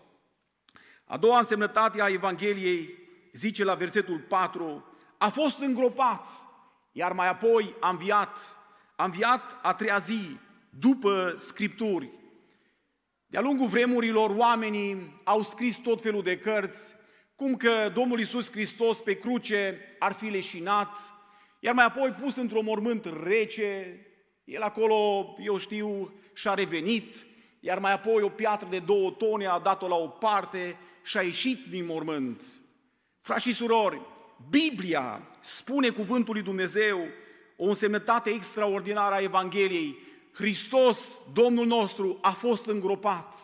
A 1.04 1.16
doua 1.16 1.38
însemnătate 1.38 2.02
a 2.02 2.08
Evangheliei 2.08 2.98
zice 3.32 3.64
la 3.64 3.74
versetul 3.74 4.18
4, 4.18 4.84
a 5.18 5.28
fost 5.28 5.60
îngropat, 5.60 6.26
iar 6.92 7.12
mai 7.12 7.28
apoi 7.28 7.74
a 7.80 7.88
înviat, 7.88 8.56
a 8.96 9.04
înviat 9.04 9.58
a 9.62 9.74
treia 9.74 9.98
zi, 9.98 10.38
după 10.70 11.34
Scripturi. 11.38 12.19
De-a 13.30 13.40
lungul 13.40 13.66
vremurilor, 13.66 14.30
oamenii 14.30 15.20
au 15.24 15.42
scris 15.42 15.76
tot 15.76 16.00
felul 16.00 16.22
de 16.22 16.38
cărți, 16.38 16.94
cum 17.34 17.56
că 17.56 17.90
Domnul 17.94 18.18
Iisus 18.18 18.50
Hristos 18.50 19.00
pe 19.00 19.18
cruce 19.18 19.78
ar 19.98 20.12
fi 20.12 20.26
leșinat, 20.26 20.98
iar 21.60 21.74
mai 21.74 21.84
apoi 21.84 22.10
pus 22.10 22.36
într-un 22.36 22.64
mormânt 22.64 23.08
rece, 23.22 24.00
el 24.44 24.62
acolo, 24.62 24.96
eu 25.44 25.56
știu, 25.56 26.20
și-a 26.34 26.54
revenit, 26.54 27.26
iar 27.60 27.78
mai 27.78 27.92
apoi 27.92 28.22
o 28.22 28.28
piatră 28.28 28.66
de 28.70 28.78
două 28.78 29.10
tone 29.10 29.46
a 29.46 29.58
dat-o 29.58 29.88
la 29.88 29.96
o 29.96 30.06
parte 30.06 30.78
și 31.04 31.16
a 31.16 31.22
ieșit 31.22 31.64
din 31.64 31.86
mormânt. 31.86 32.42
Frați 33.20 33.42
și 33.42 33.52
surori, 33.52 34.00
Biblia 34.48 35.28
spune 35.40 35.88
cuvântul 35.88 36.34
lui 36.34 36.42
Dumnezeu 36.42 37.00
o 37.56 37.64
însemnătate 37.64 38.30
extraordinară 38.30 39.14
a 39.14 39.22
Evangheliei, 39.22 39.98
Hristos, 40.32 41.18
Domnul 41.32 41.66
nostru, 41.66 42.18
a 42.20 42.30
fost 42.30 42.66
îngropat. 42.66 43.34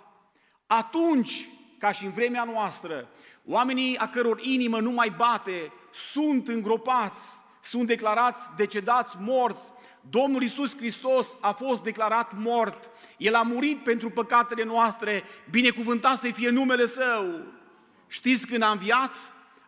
Atunci, 0.66 1.49
ca 1.78 1.93
și 1.93 2.05
în 2.05 2.12
vremea 2.12 2.45
noastră, 2.45 3.09
oamenii 3.45 3.99
a 3.99 4.09
căror 4.09 4.40
inimă 4.40 4.81
nu 4.81 4.90
mai 4.90 5.14
bate 5.16 5.73
sunt 5.93 6.49
îngropați, 6.49 7.21
sunt 7.62 7.87
declarați 7.87 8.43
decedați, 8.57 9.16
morți. 9.21 9.62
Domnul 10.11 10.43
Isus 10.43 10.76
Hristos 10.76 11.37
a 11.40 11.52
fost 11.52 11.83
declarat 11.83 12.33
mort. 12.38 12.90
El 13.16 13.35
a 13.35 13.43
murit 13.43 13.83
pentru 13.85 14.11
păcatele 14.11 14.64
noastre, 14.64 15.23
binecuvântat 15.50 16.19
să 16.19 16.31
fie 16.31 16.49
numele 16.49 16.87
Său. 16.87 17.43
Știți 18.09 18.47
când 18.47 18.62
a 18.62 18.71
înviat? 18.71 19.16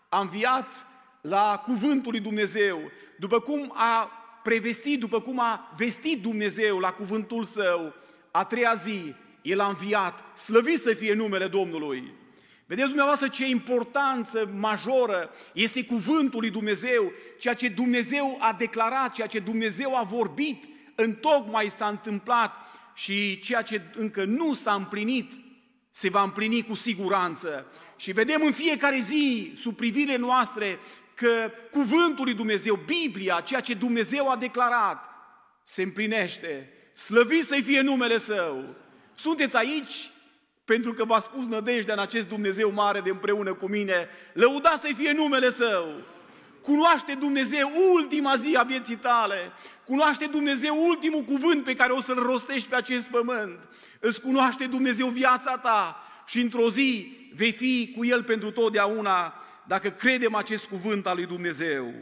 A 0.09 0.21
înviat 0.21 0.87
la 1.21 1.63
cuvântul 1.65 2.11
lui 2.11 2.21
Dumnezeu. 2.21 2.81
După 3.19 3.41
cum 3.41 3.73
a 3.75 4.11
prevestit 4.43 5.01
după 5.01 5.21
cum 5.21 5.41
a 5.41 5.75
vestit 5.77 6.23
Dumnezeu 6.23 6.79
la 6.79 6.93
cuvântul 6.93 7.45
său, 7.45 7.95
a 8.31 8.45
treia 8.45 8.75
zi, 8.75 9.15
el 9.43 9.61
a 9.61 9.69
înviat, 9.69 10.39
slăvit 10.39 10.81
să 10.81 10.93
fie 10.93 11.15
numele 11.15 11.47
Domnului. 11.47 12.13
Vedeți 12.67 12.87
dumneavoastră 12.87 13.29
ce 13.29 13.47
importanță 13.47 14.51
majoră 14.55 15.31
este 15.53 15.85
cuvântul 15.85 16.41
lui 16.41 16.51
Dumnezeu, 16.51 17.13
ceea 17.39 17.55
ce 17.55 17.69
Dumnezeu 17.69 18.37
a 18.41 18.53
declarat, 18.53 19.13
ceea 19.13 19.27
ce 19.27 19.39
Dumnezeu 19.39 19.97
a 19.97 20.03
vorbit, 20.03 20.65
în 20.95 21.15
tocmai 21.15 21.69
s-a 21.69 21.87
întâmplat 21.87 22.53
și 22.95 23.39
ceea 23.39 23.63
ce 23.63 23.83
încă 23.95 24.25
nu 24.25 24.55
s-a 24.55 24.75
împlinit, 24.75 25.33
se 25.91 26.09
va 26.09 26.23
împlini 26.23 26.63
cu 26.63 26.75
siguranță. 26.75 27.67
Și 27.97 28.13
vedem 28.13 28.43
în 28.45 28.53
fiecare 28.53 28.99
zi, 28.99 29.53
sub 29.57 29.77
privirile 29.77 30.17
noastre, 30.17 30.79
că 31.19 31.51
cuvântul 31.71 32.25
lui 32.25 32.35
Dumnezeu, 32.35 32.81
Biblia, 32.87 33.41
ceea 33.41 33.61
ce 33.61 33.75
Dumnezeu 33.75 34.31
a 34.31 34.37
declarat, 34.37 35.05
se 35.63 35.83
împlinește. 35.83 36.73
Slăvit 36.95 37.45
să-i 37.45 37.63
fie 37.63 37.81
numele 37.81 38.19
Său. 38.19 38.75
Sunteți 39.15 39.57
aici 39.57 40.11
pentru 40.65 40.93
că 40.93 41.05
v-a 41.05 41.21
spus 41.21 41.47
nădejdea 41.47 41.95
în 41.95 42.01
acest 42.01 42.29
Dumnezeu 42.29 42.71
mare 42.71 43.01
de 43.01 43.11
împreună 43.11 43.55
cu 43.55 43.67
mine. 43.67 44.09
Lăuda 44.33 44.77
să-i 44.81 44.95
fie 44.95 45.13
numele 45.13 45.51
Său. 45.51 46.03
Cunoaște 46.63 47.15
Dumnezeu 47.15 47.71
ultima 47.95 48.37
zi 48.37 48.57
a 48.57 48.63
vieții 48.63 48.97
tale. 48.97 49.53
Cunoaște 49.85 50.27
Dumnezeu 50.27 50.87
ultimul 50.89 51.23
cuvânt 51.23 51.65
pe 51.65 51.75
care 51.75 51.93
o 51.93 52.01
să-l 52.01 52.19
rostești 52.19 52.69
pe 52.69 52.77
acest 52.77 53.11
pământ. 53.11 53.59
Îți 54.01 54.21
cunoaște 54.21 54.67
Dumnezeu 54.67 55.07
viața 55.07 55.57
ta 55.57 55.97
și 56.27 56.41
într-o 56.41 56.71
zi 56.71 57.17
vei 57.35 57.53
fi 57.53 57.93
cu 57.97 58.05
El 58.05 58.23
pentru 58.23 58.51
totdeauna 58.51 59.35
dacă 59.69 59.91
credem 59.91 60.35
acest 60.35 60.67
cuvânt 60.67 61.07
al 61.07 61.17
lui 61.17 61.27
Dumnezeu. 61.27 61.95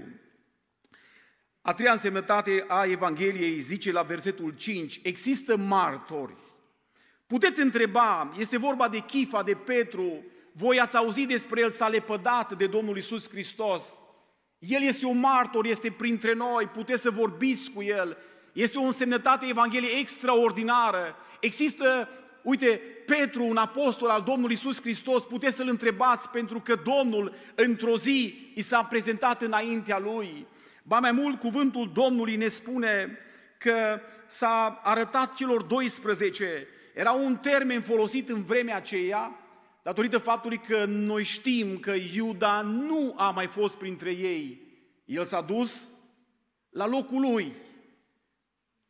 A 1.62 1.74
treia 1.74 1.92
însemnătate 1.92 2.64
a 2.68 2.84
Evangheliei 2.84 3.60
zice 3.60 3.92
la 3.92 4.02
versetul 4.02 4.50
5, 4.50 5.00
există 5.02 5.56
martori. 5.56 6.36
Puteți 7.26 7.60
întreba, 7.60 8.32
este 8.38 8.58
vorba 8.58 8.88
de 8.88 8.98
Chifa, 8.98 9.42
de 9.42 9.54
Petru, 9.54 10.24
voi 10.52 10.80
ați 10.80 10.96
auzit 10.96 11.28
despre 11.28 11.60
el, 11.60 11.70
s-a 11.70 11.88
lepădat 11.88 12.56
de 12.56 12.66
Domnul 12.66 12.96
Isus 12.96 13.28
Hristos. 13.28 13.82
El 14.58 14.82
este 14.82 15.06
un 15.06 15.18
martor, 15.18 15.66
este 15.66 15.90
printre 15.90 16.32
noi, 16.32 16.66
puteți 16.66 17.02
să 17.02 17.10
vorbiți 17.10 17.70
cu 17.70 17.82
el. 17.82 18.16
Este 18.52 18.78
o 18.78 18.82
însemnătate 18.82 19.46
Evangheliei 19.46 20.00
extraordinară. 20.00 21.16
Există 21.40 22.08
Uite, 22.46 22.80
Petru, 23.06 23.44
un 23.44 23.56
apostol 23.56 24.08
al 24.08 24.22
Domnului 24.22 24.54
Isus 24.54 24.80
Hristos, 24.80 25.24
puteți 25.24 25.56
să-l 25.56 25.68
întrebați 25.68 26.28
pentru 26.28 26.60
că 26.60 26.74
Domnul 26.74 27.34
într-o 27.54 27.96
zi 27.96 28.50
i 28.54 28.60
s-a 28.60 28.84
prezentat 28.84 29.42
înaintea 29.42 29.98
lui. 29.98 30.46
Ba 30.82 30.98
mai 30.98 31.12
mult, 31.12 31.38
cuvântul 31.38 31.90
Domnului 31.92 32.36
ne 32.36 32.48
spune 32.48 33.18
că 33.58 34.00
s-a 34.26 34.80
arătat 34.82 35.34
celor 35.34 35.62
12. 35.62 36.66
Era 36.94 37.12
un 37.12 37.36
termen 37.36 37.82
folosit 37.82 38.28
în 38.28 38.44
vremea 38.44 38.76
aceea, 38.76 39.40
datorită 39.82 40.18
faptului 40.18 40.58
că 40.58 40.84
noi 40.84 41.22
știm 41.22 41.78
că 41.78 41.92
Iuda 42.14 42.60
nu 42.60 43.14
a 43.16 43.30
mai 43.30 43.46
fost 43.46 43.76
printre 43.76 44.10
ei. 44.10 44.60
El 45.04 45.24
s-a 45.24 45.40
dus 45.40 45.88
la 46.70 46.86
locul 46.86 47.20
lui. 47.20 47.52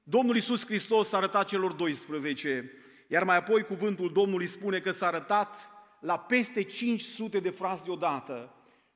Domnul 0.02 0.36
Isus 0.36 0.66
Hristos 0.66 1.08
s-a 1.08 1.16
arătat 1.16 1.48
celor 1.48 1.72
12 1.72 2.70
iar 3.06 3.24
mai 3.24 3.36
apoi 3.36 3.62
cuvântul 3.62 4.12
Domnului 4.12 4.46
spune 4.46 4.80
că 4.80 4.90
s-a 4.90 5.06
arătat 5.06 5.70
la 6.00 6.18
peste 6.18 6.62
500 6.62 7.38
de 7.38 7.50
frați 7.50 7.84
deodată. 7.84 8.50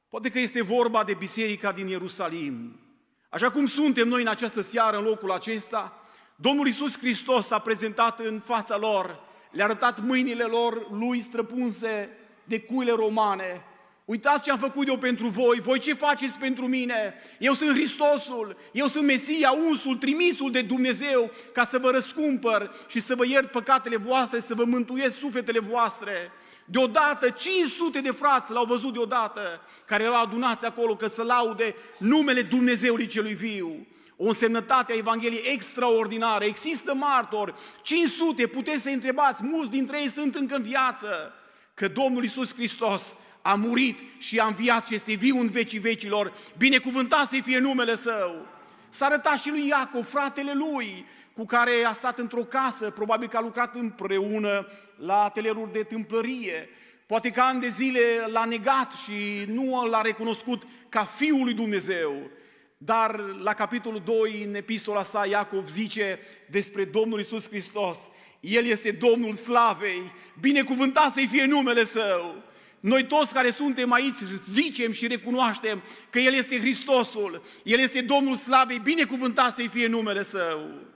Poate 0.09 0.31
că 0.31 0.38
este 0.38 0.62
vorba 0.62 1.05
de 1.05 1.14
biserica 1.14 1.73
din 1.73 1.87
Ierusalim. 1.87 2.81
Așa 3.29 3.50
cum 3.50 3.67
suntem 3.67 4.09
noi 4.09 4.21
în 4.21 4.29
această 4.29 4.61
seară, 4.61 4.97
în 4.97 5.05
locul 5.05 5.31
acesta, 5.31 6.02
Domnul 6.37 6.67
Iisus 6.67 6.99
Hristos 6.99 7.47
s-a 7.47 7.59
prezentat 7.59 8.19
în 8.19 8.40
fața 8.45 8.76
lor, 8.76 9.21
le-a 9.50 9.64
arătat 9.64 10.00
mâinile 10.00 10.45
lor 10.45 10.90
lui 10.90 11.21
străpunse 11.21 12.09
de 12.45 12.61
cuile 12.61 12.93
romane, 12.93 13.64
Uitați 14.11 14.43
ce 14.43 14.50
am 14.50 14.59
făcut 14.59 14.88
eu 14.88 14.97
pentru 14.97 15.26
voi, 15.26 15.61
voi 15.61 15.79
ce 15.79 15.95
faceți 15.95 16.38
pentru 16.38 16.67
mine? 16.67 17.14
Eu 17.38 17.55
sunt 17.55 17.71
Hristosul, 17.71 18.57
eu 18.73 18.87
sunt 18.87 19.05
Mesia, 19.05 19.50
unsul, 19.50 19.97
trimisul 19.97 20.50
de 20.50 20.62
Dumnezeu 20.62 21.31
ca 21.52 21.64
să 21.64 21.79
vă 21.79 21.90
răscumpăr 21.90 22.75
și 22.88 23.00
să 23.00 23.14
vă 23.14 23.26
iert 23.26 23.50
păcatele 23.50 23.97
voastre, 23.97 24.40
să 24.40 24.55
vă 24.55 24.64
mântuiesc 24.64 25.17
sufletele 25.17 25.59
voastre. 25.59 26.33
Deodată, 26.64 27.29
500 27.29 28.00
de 28.00 28.11
frați 28.11 28.52
l-au 28.52 28.64
văzut 28.64 28.93
deodată, 28.93 29.61
care 29.87 30.02
erau 30.02 30.23
adunați 30.23 30.64
acolo 30.64 30.97
că 30.97 31.07
să 31.07 31.23
laude 31.23 31.75
numele 31.99 32.43
Dumnezeului 32.43 33.07
celui 33.07 33.35
viu. 33.35 33.87
O 34.17 34.26
însemnătate 34.26 34.93
a 34.93 34.97
Evangheliei 34.97 35.52
extraordinară. 35.52 36.45
Există 36.45 36.95
martori, 36.95 37.55
500, 37.83 38.47
puteți 38.47 38.83
să 38.83 38.88
întrebați, 38.88 39.45
mulți 39.45 39.71
dintre 39.71 40.00
ei 40.00 40.09
sunt 40.09 40.35
încă 40.35 40.55
în 40.55 40.62
viață. 40.62 41.35
că 41.75 41.88
Domnul 41.88 42.25
Isus 42.25 42.55
Hristos 42.55 43.17
a 43.43 43.55
murit 43.55 43.99
și 44.19 44.39
a 44.39 44.47
înviat 44.47 44.87
și 44.87 44.95
este 44.95 45.15
viu 45.15 45.39
în 45.39 45.49
vecii 45.49 45.79
vecilor, 45.79 46.33
binecuvântat 46.59 47.27
să 47.27 47.39
fie 47.43 47.59
numele 47.59 47.95
Său. 47.95 48.47
S-a 48.89 49.07
arătat 49.07 49.39
și 49.39 49.51
lui 49.51 49.67
Iacov, 49.67 50.09
fratele 50.09 50.53
lui, 50.53 51.07
cu 51.33 51.45
care 51.45 51.85
a 51.87 51.93
stat 51.93 52.19
într-o 52.19 52.43
casă, 52.43 52.91
probabil 52.91 53.29
că 53.29 53.37
a 53.37 53.41
lucrat 53.41 53.75
împreună 53.75 54.67
la 54.97 55.23
atelieruri 55.23 55.73
de 55.73 55.83
tâmplărie. 55.83 56.69
Poate 57.07 57.31
că 57.31 57.41
ani 57.41 57.61
de 57.61 57.69
zile 57.69 58.01
l-a 58.27 58.45
negat 58.45 58.93
și 58.93 59.45
nu 59.47 59.87
l-a 59.87 60.01
recunoscut 60.01 60.63
ca 60.89 61.05
Fiul 61.05 61.45
lui 61.45 61.55
Dumnezeu. 61.55 62.31
Dar 62.77 63.19
la 63.43 63.55
capitolul 63.55 64.03
2, 64.05 64.45
în 64.49 64.55
epistola 64.55 65.03
sa, 65.03 65.27
Iacov 65.27 65.67
zice 65.67 66.19
despre 66.51 66.85
Domnul 66.85 67.21
Isus 67.21 67.49
Hristos, 67.49 67.99
El 68.41 68.65
este 68.65 68.91
Domnul 68.91 69.35
Slavei, 69.35 70.13
binecuvântat 70.41 71.13
să-i 71.13 71.27
fie 71.27 71.45
numele 71.45 71.85
Său. 71.85 72.43
Noi 72.81 73.07
toți 73.07 73.33
care 73.33 73.51
suntem 73.51 73.93
aici 73.93 74.17
zicem 74.51 74.93
și 74.93 75.07
recunoaștem 75.07 75.83
că 76.11 76.19
El 76.19 76.33
este 76.33 76.59
Hristosul, 76.59 77.43
El 77.65 77.79
este 77.79 78.01
Domnul 78.01 78.37
Slavei, 78.37 78.79
binecuvântat 78.79 79.55
să-i 79.55 79.69
fie 79.69 79.87
numele 79.87 80.23
Său. 80.23 80.89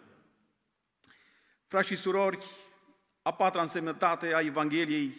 Frați 1.67 1.89
și 1.89 1.95
surori, 1.95 2.39
a 3.23 3.33
patra 3.33 3.61
însemnătate 3.61 4.35
a 4.35 4.41
Evangheliei, 4.41 5.15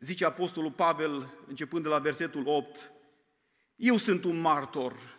zice 0.00 0.24
Apostolul 0.24 0.70
Pavel, 0.70 1.34
începând 1.46 1.82
de 1.82 1.88
la 1.88 1.98
versetul 1.98 2.42
8, 2.46 2.90
Eu 3.76 3.96
sunt 3.96 4.24
un 4.24 4.40
martor. 4.40 5.18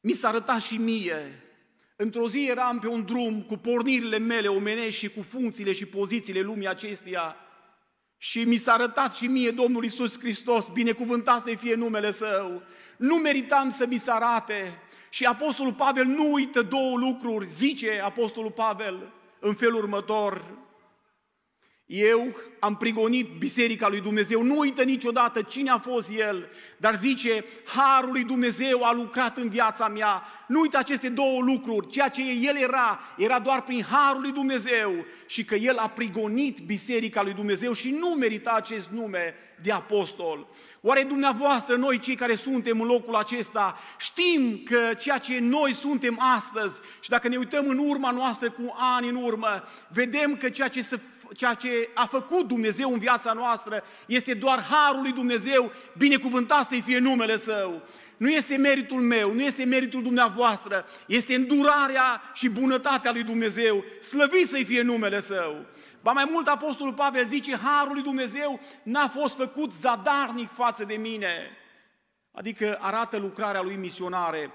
Mi 0.00 0.12
s-a 0.12 0.28
arătat 0.28 0.60
și 0.60 0.76
mie. 0.76 1.42
Într-o 1.96 2.28
zi 2.28 2.46
eram 2.48 2.78
pe 2.78 2.86
un 2.86 3.04
drum 3.04 3.42
cu 3.42 3.56
pornirile 3.56 4.18
mele 4.18 4.48
omenești 4.48 4.98
și 4.98 5.10
cu 5.10 5.22
funcțiile 5.22 5.72
și 5.72 5.86
pozițiile 5.86 6.40
lumii 6.40 6.68
acesteia 6.68 7.36
și 8.24 8.44
mi 8.44 8.56
s-a 8.56 8.72
arătat 8.72 9.14
și 9.14 9.26
mie 9.26 9.50
Domnul 9.50 9.84
Isus 9.84 10.18
Hristos, 10.18 10.68
binecuvântat 10.68 11.42
să 11.42 11.54
fie 11.58 11.74
numele 11.74 12.10
Său. 12.10 12.62
Nu 12.96 13.14
meritam 13.14 13.70
să 13.70 13.86
mi 13.86 13.96
se 13.96 14.10
arate. 14.10 14.78
Și 15.08 15.24
Apostolul 15.24 15.72
Pavel 15.72 16.04
nu 16.04 16.32
uită 16.32 16.62
două 16.62 16.96
lucruri, 16.96 17.48
zice 17.48 18.00
Apostolul 18.04 18.50
Pavel 18.50 19.12
în 19.38 19.54
felul 19.54 19.74
următor. 19.74 20.44
Eu 21.86 22.34
am 22.58 22.76
prigonit 22.76 23.28
Biserica 23.38 23.88
lui 23.88 24.00
Dumnezeu, 24.00 24.42
nu 24.42 24.58
uită 24.58 24.82
niciodată 24.82 25.42
cine 25.42 25.70
a 25.70 25.78
fost 25.78 26.10
El, 26.10 26.48
dar 26.76 26.96
zice, 26.96 27.44
Harul 27.64 28.10
lui 28.10 28.24
Dumnezeu 28.24 28.84
a 28.84 28.92
lucrat 28.92 29.36
în 29.36 29.48
viața 29.48 29.88
mea. 29.88 30.22
Nu 30.46 30.60
uită 30.60 30.78
aceste 30.78 31.08
două 31.08 31.40
lucruri, 31.40 31.88
ceea 31.88 32.08
ce 32.08 32.22
El 32.22 32.56
era, 32.56 33.00
era 33.16 33.38
doar 33.38 33.62
prin 33.62 33.84
Harul 33.90 34.20
lui 34.20 34.32
Dumnezeu 34.32 35.04
și 35.26 35.44
că 35.44 35.54
El 35.54 35.76
a 35.76 35.88
prigonit 35.88 36.58
Biserica 36.58 37.22
lui 37.22 37.32
Dumnezeu 37.32 37.72
și 37.72 37.90
nu 37.90 38.08
merita 38.08 38.50
acest 38.50 38.88
nume 38.88 39.34
de 39.62 39.72
apostol. 39.72 40.46
Oare 40.80 41.02
dumneavoastră, 41.02 41.76
noi 41.76 41.98
cei 41.98 42.14
care 42.14 42.34
suntem 42.34 42.80
în 42.80 42.86
locul 42.86 43.14
acesta, 43.14 43.78
știm 43.98 44.62
că 44.64 44.94
ceea 44.98 45.18
ce 45.18 45.38
noi 45.38 45.72
suntem 45.72 46.20
astăzi 46.36 46.80
și 47.00 47.08
dacă 47.08 47.28
ne 47.28 47.36
uităm 47.36 47.68
în 47.68 47.78
urma 47.78 48.10
noastră 48.10 48.50
cu 48.50 48.74
ani 48.96 49.08
în 49.08 49.14
urmă, 49.14 49.68
vedem 49.88 50.36
că 50.36 50.48
ceea 50.48 50.68
ce 50.68 50.82
se 50.82 51.00
ceea 51.34 51.54
ce 51.54 51.88
a 51.94 52.06
făcut 52.06 52.48
Dumnezeu 52.48 52.92
în 52.92 52.98
viața 52.98 53.32
noastră 53.32 53.84
este 54.06 54.34
doar 54.34 54.62
harul 54.62 55.00
lui 55.00 55.12
Dumnezeu, 55.12 55.72
binecuvântat 55.98 56.66
să-i 56.66 56.80
fie 56.80 56.98
numele 56.98 57.36
Său. 57.36 57.82
Nu 58.16 58.30
este 58.30 58.56
meritul 58.56 59.00
meu, 59.00 59.32
nu 59.32 59.42
este 59.42 59.64
meritul 59.64 60.02
dumneavoastră, 60.02 60.86
este 61.06 61.34
îndurarea 61.34 62.22
și 62.34 62.48
bunătatea 62.48 63.12
lui 63.12 63.22
Dumnezeu. 63.22 63.84
Slăvit 64.00 64.48
să-i 64.48 64.64
fie 64.64 64.82
numele 64.82 65.20
Său. 65.20 65.66
Ba 66.02 66.12
mai 66.12 66.28
mult, 66.30 66.46
Apostolul 66.46 66.94
Pavel 66.94 67.26
zice, 67.26 67.56
harul 67.56 67.92
lui 67.92 68.02
Dumnezeu 68.02 68.60
n-a 68.82 69.08
fost 69.08 69.36
făcut 69.36 69.72
zadarnic 69.72 70.52
față 70.52 70.84
de 70.84 70.94
mine. 70.94 71.50
Adică 72.32 72.78
arată 72.80 73.16
lucrarea 73.16 73.62
lui 73.62 73.74
misionare. 73.74 74.52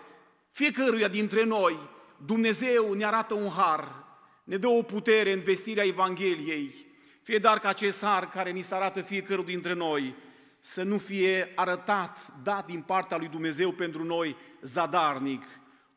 Fiecăruia 0.52 1.08
dintre 1.08 1.44
noi, 1.44 1.80
Dumnezeu 2.26 2.94
ne 2.94 3.06
arată 3.06 3.34
un 3.34 3.50
har 3.50 4.07
ne 4.48 4.58
dă 4.58 4.68
o 4.68 4.82
putere 4.82 5.32
în 5.32 5.40
vestirea 5.40 5.86
Evangheliei, 5.86 6.76
fie 7.22 7.38
dar 7.38 7.60
ca 7.60 7.70
acest 7.70 8.04
har 8.04 8.30
care 8.30 8.52
ni 8.52 8.62
se 8.62 8.76
arată 8.76 9.02
fiecărul 9.02 9.46
dintre 9.46 9.74
noi, 9.74 10.16
să 10.60 10.84
nu 10.84 10.98
fie 10.98 11.52
arătat, 11.56 12.18
dat 12.44 12.66
din 12.66 12.82
partea 12.82 13.18
lui 13.18 13.28
Dumnezeu 13.28 13.72
pentru 13.72 14.04
noi 14.04 14.36
zadarnic. 14.62 15.44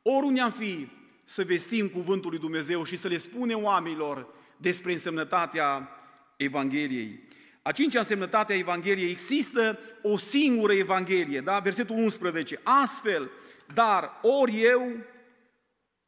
Oriunde 0.02 0.40
am 0.40 0.50
fi, 0.50 0.88
să 1.24 1.44
vestim 1.44 1.88
cuvântul 1.88 2.30
lui 2.30 2.38
Dumnezeu 2.38 2.84
și 2.84 2.96
să 2.96 3.08
le 3.08 3.18
spunem 3.18 3.62
oamenilor 3.62 4.26
despre 4.56 4.92
însemnătatea 4.92 5.88
Evangheliei. 6.36 7.28
A 7.62 7.72
cincea 7.72 7.98
însemnătate 7.98 8.52
a 8.52 8.56
Evangheliei, 8.56 9.10
există 9.10 9.78
o 10.02 10.16
singură 10.16 10.72
Evanghelie, 10.72 11.40
da? 11.40 11.58
Versetul 11.58 11.96
11. 11.96 12.60
Astfel, 12.62 13.30
dar 13.74 14.18
ori 14.22 14.60
eu, 14.62 14.96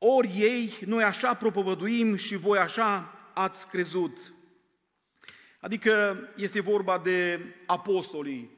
ori 0.04 0.30
ei, 0.36 0.78
noi 0.86 1.02
așa 1.02 1.34
propovăduim 1.34 2.16
și 2.16 2.36
voi 2.36 2.58
așa 2.58 3.14
ați 3.34 3.68
crezut. 3.68 4.18
Adică 5.60 6.18
este 6.36 6.60
vorba 6.60 6.98
de 6.98 7.40
apostolii. 7.66 8.50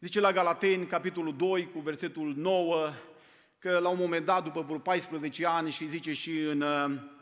Zice 0.00 0.20
la 0.20 0.32
Galateni, 0.32 0.86
capitolul 0.86 1.36
2, 1.36 1.70
cu 1.72 1.78
versetul 1.78 2.34
9, 2.36 2.90
că 3.58 3.78
la 3.78 3.88
un 3.88 3.98
moment 3.98 4.24
dat, 4.24 4.44
după 4.44 4.60
vreo 4.60 4.78
14 4.78 5.46
ani, 5.46 5.70
și 5.70 5.86
zice 5.86 6.12
și 6.12 6.40
în, 6.40 6.64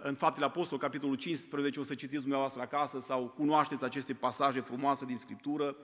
în 0.03 0.15
Faptele 0.15 0.47
Apostol, 0.47 0.79
capitolul 0.79 1.17
15, 1.17 1.81
o 1.81 1.83
să 1.83 1.95
citiți 1.95 2.21
dumneavoastră 2.21 2.61
acasă 2.61 2.99
sau 2.99 3.35
cunoașteți 3.37 3.85
aceste 3.85 4.15
pasaje 4.15 4.61
frumoase 4.61 5.05
din 5.05 5.17
Scriptură, 5.17 5.77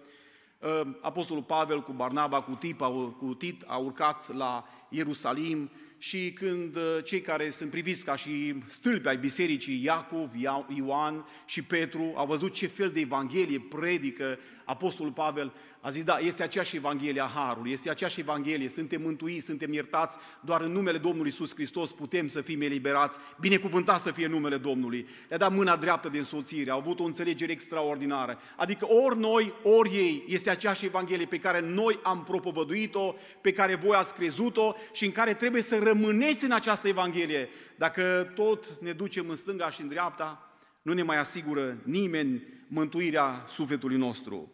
Apostolul 1.01 1.43
Pavel 1.43 1.83
cu 1.83 1.93
Barnaba, 1.93 2.43
cu, 2.43 2.55
Tip, 2.55 2.81
cu 3.19 3.35
Tit 3.39 3.63
a 3.67 3.77
urcat 3.77 4.37
la 4.37 4.65
Ierusalim 4.89 5.71
și 6.03 6.33
când 6.33 6.77
uh, 6.77 7.05
cei 7.05 7.21
care 7.21 7.51
sunt 7.51 7.71
priviți 7.71 8.05
ca 8.05 8.17
și 8.17 8.55
stâlpi 8.67 9.09
ai 9.09 9.17
bisericii, 9.17 9.83
Iacov, 9.85 10.31
Ioan 10.77 11.27
și 11.45 11.63
Petru, 11.63 12.13
au 12.15 12.27
văzut 12.27 12.53
ce 12.53 12.67
fel 12.67 12.91
de 12.91 13.01
evanghelie 13.01 13.67
predică 13.69 14.39
Apostolul 14.73 15.13
Pavel, 15.13 15.53
a 15.81 15.91
zis, 15.91 16.05
da, 16.05 16.19
este 16.19 16.43
aceeași 16.43 16.77
Evanghelie 16.77 17.21
a 17.21 17.31
Harului, 17.35 17.73
este 17.73 17.91
aceeași 17.91 18.21
Evanghelie, 18.21 18.69
suntem 18.69 19.03
mântuiți, 19.03 19.45
suntem 19.45 19.73
iertați, 19.73 20.17
doar 20.41 20.61
în 20.61 20.73
numele 20.73 20.99
Domnului 20.99 21.31
Isus 21.31 21.55
Hristos 21.55 21.93
putem 21.93 22.27
să 22.27 22.41
fim 22.41 22.61
eliberați, 22.61 23.19
binecuvântat 23.41 24.01
să 24.01 24.11
fie 24.11 24.27
numele 24.27 24.57
Domnului. 24.57 25.09
Le-a 25.29 25.39
dat 25.39 25.55
mâna 25.55 25.77
dreaptă 25.77 26.09
de 26.09 26.19
însoțire, 26.19 26.71
au 26.71 26.79
avut 26.79 27.01
o 27.01 27.05
înțelegere 27.05 27.53
extraordinară. 27.53 28.39
Adică 28.57 28.87
ori 28.87 29.19
noi, 29.19 29.53
ori 29.63 29.91
ei, 29.91 30.25
este 30.29 30.51
aceeași 30.51 30.85
Evanghelie 30.85 31.27
pe 31.27 31.39
care 31.39 31.61
noi 31.61 31.99
am 32.03 32.25
propovăduit-o, 32.25 33.15
pe 33.41 33.53
care 33.53 33.75
voi 33.75 33.97
ați 33.97 34.15
crezut-o 34.15 34.75
și 34.93 35.05
în 35.05 35.13
care 35.13 35.35
trebuie 35.35 35.63
să 35.63 35.79
rămâneți 35.79 36.45
în 36.45 36.53
această 36.53 36.89
Evanghelie. 36.89 37.49
Dacă 37.77 38.33
tot 38.35 38.77
ne 38.81 38.93
ducem 38.93 39.29
în 39.29 39.35
stânga 39.35 39.71
și 39.71 39.81
în 39.81 39.89
dreapta, 39.89 40.47
nu 40.83 40.93
ne 40.93 41.03
mai 41.03 41.19
asigură 41.19 41.79
nimeni 41.83 42.43
mântuirea 42.73 43.45
sufletului 43.49 43.97
nostru. 43.97 44.53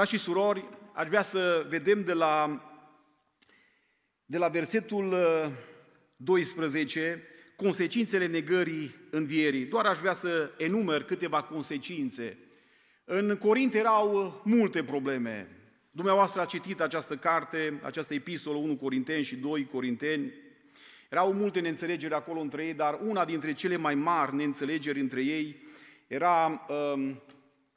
Frați 0.00 0.14
și 0.14 0.22
surori, 0.24 0.68
aș 0.92 1.08
vrea 1.08 1.22
să 1.22 1.66
vedem 1.68 2.04
de 2.04 2.12
la, 2.12 2.62
de 4.24 4.38
la 4.38 4.48
versetul 4.48 5.16
12 6.16 7.14
uh, 7.16 7.54
consecințele 7.56 8.26
negării 8.26 8.94
învierii. 9.10 9.64
Doar 9.64 9.86
aș 9.86 9.98
vrea 9.98 10.12
să 10.12 10.50
enumer 10.56 11.02
câteva 11.02 11.42
consecințe. 11.42 12.38
În 13.04 13.36
Corint 13.36 13.74
erau 13.74 14.40
multe 14.44 14.84
probleme. 14.84 15.48
Dumneavoastră 15.90 16.40
a 16.40 16.44
citit 16.44 16.80
această 16.80 17.16
carte, 17.16 17.80
această 17.82 18.14
epistolă 18.14 18.56
1 18.56 18.76
Corinteni 18.76 19.24
și 19.24 19.36
2 19.36 19.68
Corinteni. 19.72 20.32
Erau 21.08 21.32
multe 21.32 21.60
neînțelegeri 21.60 22.14
acolo 22.14 22.40
între 22.40 22.66
ei, 22.66 22.74
dar 22.74 22.98
una 23.02 23.24
dintre 23.24 23.52
cele 23.52 23.76
mai 23.76 23.94
mari 23.94 24.34
neînțelegeri 24.34 25.00
între 25.00 25.24
ei 25.24 25.56
era 26.06 26.66
um, 26.68 27.22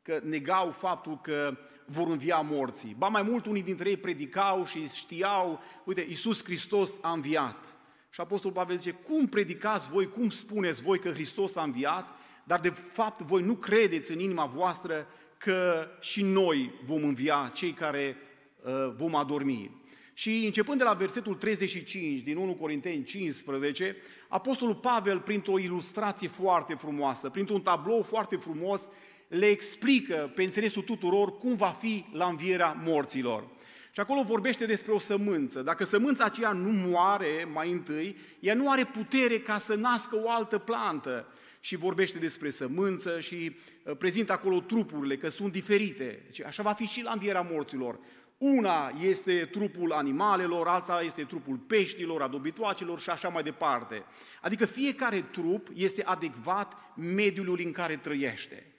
că 0.02 0.20
negau 0.24 0.72
faptul 0.72 1.20
că 1.22 1.58
vor 1.94 2.08
învia 2.08 2.40
morții. 2.40 2.96
Ba 2.98 3.08
mai 3.08 3.22
mult, 3.22 3.46
unii 3.46 3.64
dintre 3.64 3.90
ei 3.90 3.98
predicau 3.98 4.66
și 4.66 4.88
știau, 4.88 5.60
uite, 5.84 6.06
Iisus 6.08 6.44
Hristos 6.44 7.00
a 7.02 7.12
înviat. 7.12 7.76
Și 8.10 8.22
Apostolul 8.22 8.56
Pavel 8.56 8.76
zice, 8.76 8.92
cum 8.92 9.28
predicați 9.28 9.90
voi, 9.90 10.10
cum 10.10 10.30
spuneți 10.30 10.82
voi 10.82 11.00
că 11.00 11.10
Hristos 11.10 11.56
a 11.56 11.64
înviat, 11.64 12.08
dar 12.44 12.60
de 12.60 12.70
fapt 12.70 13.22
voi 13.22 13.42
nu 13.42 13.56
credeți 13.56 14.12
în 14.12 14.20
inima 14.20 14.46
voastră 14.46 15.08
că 15.38 15.88
și 16.00 16.24
noi 16.24 16.72
vom 16.86 17.04
învia, 17.04 17.52
cei 17.54 17.74
care 17.74 18.18
uh, 18.64 18.94
vom 18.98 19.16
adormi. 19.16 19.82
Și 20.14 20.46
începând 20.46 20.78
de 20.78 20.84
la 20.84 20.94
versetul 20.94 21.36
35 21.36 22.20
din 22.20 22.38
1 22.38 22.54
Corinteni 22.54 23.04
15, 23.04 23.96
Apostolul 24.28 24.76
Pavel, 24.76 25.20
printr-o 25.20 25.60
ilustrație 25.60 26.28
foarte 26.28 26.74
frumoasă, 26.74 27.30
printr-un 27.30 27.62
tablou 27.62 28.02
foarte 28.02 28.36
frumos, 28.36 28.90
le 29.40 29.46
explică 29.46 30.32
pe 30.36 30.44
înțelesul 30.44 30.82
tuturor 30.82 31.38
cum 31.38 31.56
va 31.56 31.70
fi 31.80 32.06
la 32.12 32.26
învierea 32.26 32.82
morților. 32.84 33.48
Și 33.92 34.00
acolo 34.00 34.24
vorbește 34.24 34.66
despre 34.66 34.92
o 34.92 35.00
sămânță. 35.00 35.62
Dacă 35.62 35.84
sămânța 35.84 36.24
aceea 36.24 36.52
nu 36.52 36.90
moare 36.90 37.50
mai 37.54 37.72
întâi, 37.72 38.18
ea 38.40 38.54
nu 38.54 38.72
are 38.72 38.86
putere 38.86 39.40
ca 39.40 39.58
să 39.58 39.76
nască 39.76 40.16
o 40.24 40.30
altă 40.30 40.58
plantă. 40.58 41.28
și 41.60 41.76
vorbește 41.76 42.18
despre 42.18 42.50
sămânță 42.50 43.20
și 43.20 43.56
uh, 43.84 43.98
prezintă 43.98 44.32
acolo 44.32 44.60
trupurile, 44.60 45.18
că 45.18 45.30
sunt 45.30 45.52
diferite. 45.52 46.24
Deci 46.26 46.44
așa 46.44 46.64
va 46.64 46.74
fi 46.74 46.86
și 46.86 47.02
la 47.02 47.12
învierea 47.12 47.48
morților. 47.52 48.00
Una 48.38 48.92
este 49.02 49.50
trupul 49.52 49.92
animalelor, 49.92 50.68
alta 50.68 51.02
este 51.02 51.24
trupul 51.24 51.56
peștilor, 51.56 52.22
a 52.22 52.28
dobitoacelor 52.28 53.00
și 53.00 53.10
așa 53.10 53.28
mai 53.28 53.44
departe. 53.44 54.04
Adică 54.42 54.66
fiecare 54.66 55.22
trup 55.32 55.68
este 55.74 56.04
adecvat 56.04 56.74
mediului 56.96 57.64
în 57.64 57.72
care 57.72 57.96
trăiește. 57.96 58.73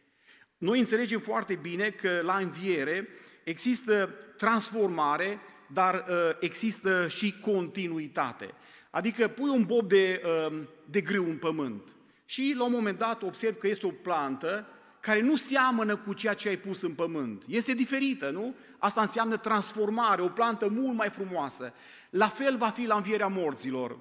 Noi 0.65 0.79
înțelegem 0.79 1.21
foarte 1.21 1.55
bine 1.55 1.91
că 1.91 2.21
la 2.23 2.37
înviere 2.37 3.09
există 3.43 4.15
transformare, 4.37 5.41
dar 5.67 5.95
uh, 5.95 6.37
există 6.41 7.09
și 7.09 7.35
continuitate. 7.41 8.55
Adică 8.91 9.29
pui 9.29 9.49
un 9.49 9.65
bob 9.65 9.89
de, 9.89 10.23
uh, 10.25 10.63
de 10.85 11.01
grâu 11.01 11.25
în 11.25 11.37
pământ 11.37 11.83
și 12.25 12.55
la 12.57 12.65
un 12.65 12.73
moment 12.73 12.99
dat 12.99 13.23
observi 13.23 13.59
că 13.59 13.67
este 13.67 13.87
o 13.87 13.91
plantă 13.91 14.67
care 15.01 15.21
nu 15.21 15.37
seamănă 15.37 15.97
cu 15.97 16.13
ceea 16.13 16.35
ce 16.35 16.49
ai 16.49 16.59
pus 16.59 16.83
în 16.83 16.93
pământ. 16.93 17.43
Este 17.47 17.73
diferită, 17.73 18.31
nu? 18.31 18.55
Asta 18.79 19.01
înseamnă 19.01 19.37
transformare, 19.37 20.23
o 20.23 20.29
plantă 20.29 20.69
mult 20.69 20.97
mai 20.97 21.11
frumoasă. 21.11 21.73
La 22.11 22.29
fel 22.29 22.57
va 22.57 22.71
fi 22.71 22.87
la 22.87 22.97
învierea 22.97 23.29
morților. 23.29 23.99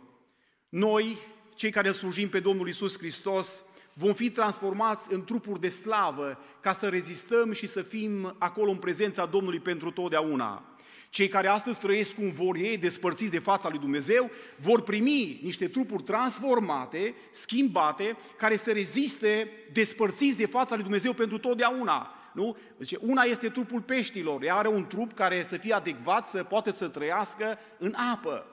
Noi, 0.70 1.18
cei 1.56 1.72
care 1.72 1.92
slujim 1.92 2.30
pe 2.30 2.40
Domnul 2.40 2.68
Isus 2.68 2.98
Hristos, 2.98 3.64
vom 3.94 4.14
fi 4.14 4.30
transformați 4.30 5.14
în 5.14 5.24
trupuri 5.24 5.60
de 5.60 5.70
slavă 5.70 6.38
ca 6.60 6.74
să 6.74 6.88
rezistăm 6.88 7.52
și 7.52 7.68
să 7.68 7.82
fim 7.82 8.36
acolo 8.38 8.72
în 8.72 8.78
prezența 8.78 9.26
Domnului 9.26 9.60
pentru 9.60 9.92
totdeauna. 9.92 10.64
Cei 11.10 11.28
care 11.28 11.48
astăzi 11.48 11.80
trăiesc 11.80 12.16
cum 12.16 12.32
vor 12.32 12.56
ei, 12.56 12.78
despărțiți 12.78 13.32
de 13.32 13.40
fața 13.40 13.70
lui 13.70 13.80
Dumnezeu, 13.80 14.32
vor 14.58 14.82
primi 14.82 15.40
niște 15.44 15.68
trupuri 15.68 16.04
transformate, 16.04 17.16
schimbate, 17.32 18.18
care 18.38 18.56
să 18.56 18.72
reziste 18.72 19.52
despărțiți 19.72 20.38
de 20.38 20.46
fața 20.46 20.74
lui 20.74 20.84
Dumnezeu 20.84 21.14
pentru 21.14 21.38
totdeauna. 21.38 22.14
Nu? 22.34 22.58
Deci, 22.78 22.96
una 23.00 23.22
este 23.22 23.50
trupul 23.50 23.82
peștilor, 23.82 24.44
ea 24.44 24.56
are 24.56 24.68
un 24.68 24.88
trup 24.88 25.14
care 25.14 25.44
să 25.44 25.58
fie 25.58 25.74
adecvat, 25.74 26.28
să 26.28 26.44
poate 26.44 26.72
să 26.72 26.88
trăiască 26.88 27.58
în 27.78 27.96
apă. 28.14 28.46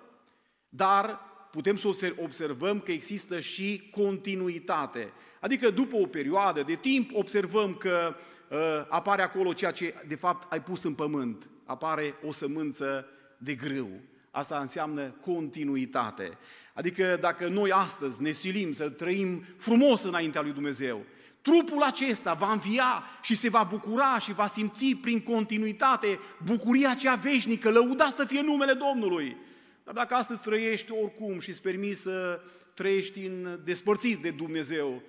Dar 0.68 1.29
putem 1.50 1.76
să 1.76 2.14
observăm 2.16 2.80
că 2.80 2.92
există 2.92 3.40
și 3.40 3.90
continuitate. 3.90 5.12
Adică 5.40 5.70
după 5.70 5.96
o 5.96 6.06
perioadă 6.06 6.62
de 6.62 6.74
timp 6.74 7.10
observăm 7.14 7.74
că 7.74 8.16
uh, 8.48 8.58
apare 8.88 9.22
acolo 9.22 9.52
ceea 9.52 9.70
ce 9.70 9.94
de 10.06 10.14
fapt 10.14 10.52
ai 10.52 10.62
pus 10.62 10.82
în 10.82 10.94
pământ. 10.94 11.48
Apare 11.64 12.14
o 12.26 12.32
sămânță 12.32 13.06
de 13.38 13.54
grâu. 13.54 13.90
Asta 14.30 14.58
înseamnă 14.58 15.14
continuitate. 15.20 16.38
Adică 16.74 17.18
dacă 17.20 17.48
noi 17.48 17.72
astăzi 17.72 18.22
ne 18.22 18.30
silim 18.30 18.72
să 18.72 18.88
trăim 18.88 19.44
frumos 19.56 20.02
înaintea 20.02 20.42
lui 20.42 20.52
Dumnezeu, 20.52 21.04
trupul 21.42 21.82
acesta 21.82 22.34
va 22.34 22.52
învia 22.52 23.02
și 23.22 23.34
se 23.34 23.48
va 23.48 23.66
bucura 23.70 24.18
și 24.18 24.32
va 24.32 24.46
simți 24.46 24.94
prin 25.00 25.20
continuitate 25.20 26.18
bucuria 26.44 26.94
cea 26.94 27.14
veșnică, 27.14 27.70
lăuda 27.70 28.10
să 28.10 28.24
fie 28.24 28.40
numele 28.40 28.72
Domnului. 28.72 29.36
Dar 29.84 29.94
dacă 29.94 30.14
astăzi 30.14 30.40
trăiești 30.40 30.92
oricum 30.92 31.38
și 31.38 31.48
îți 31.48 31.62
permis 31.62 32.00
să 32.00 32.40
trăiești 32.74 33.20
în 33.20 33.60
despărțiți 33.64 34.20
de 34.20 34.30
Dumnezeu, 34.30 35.02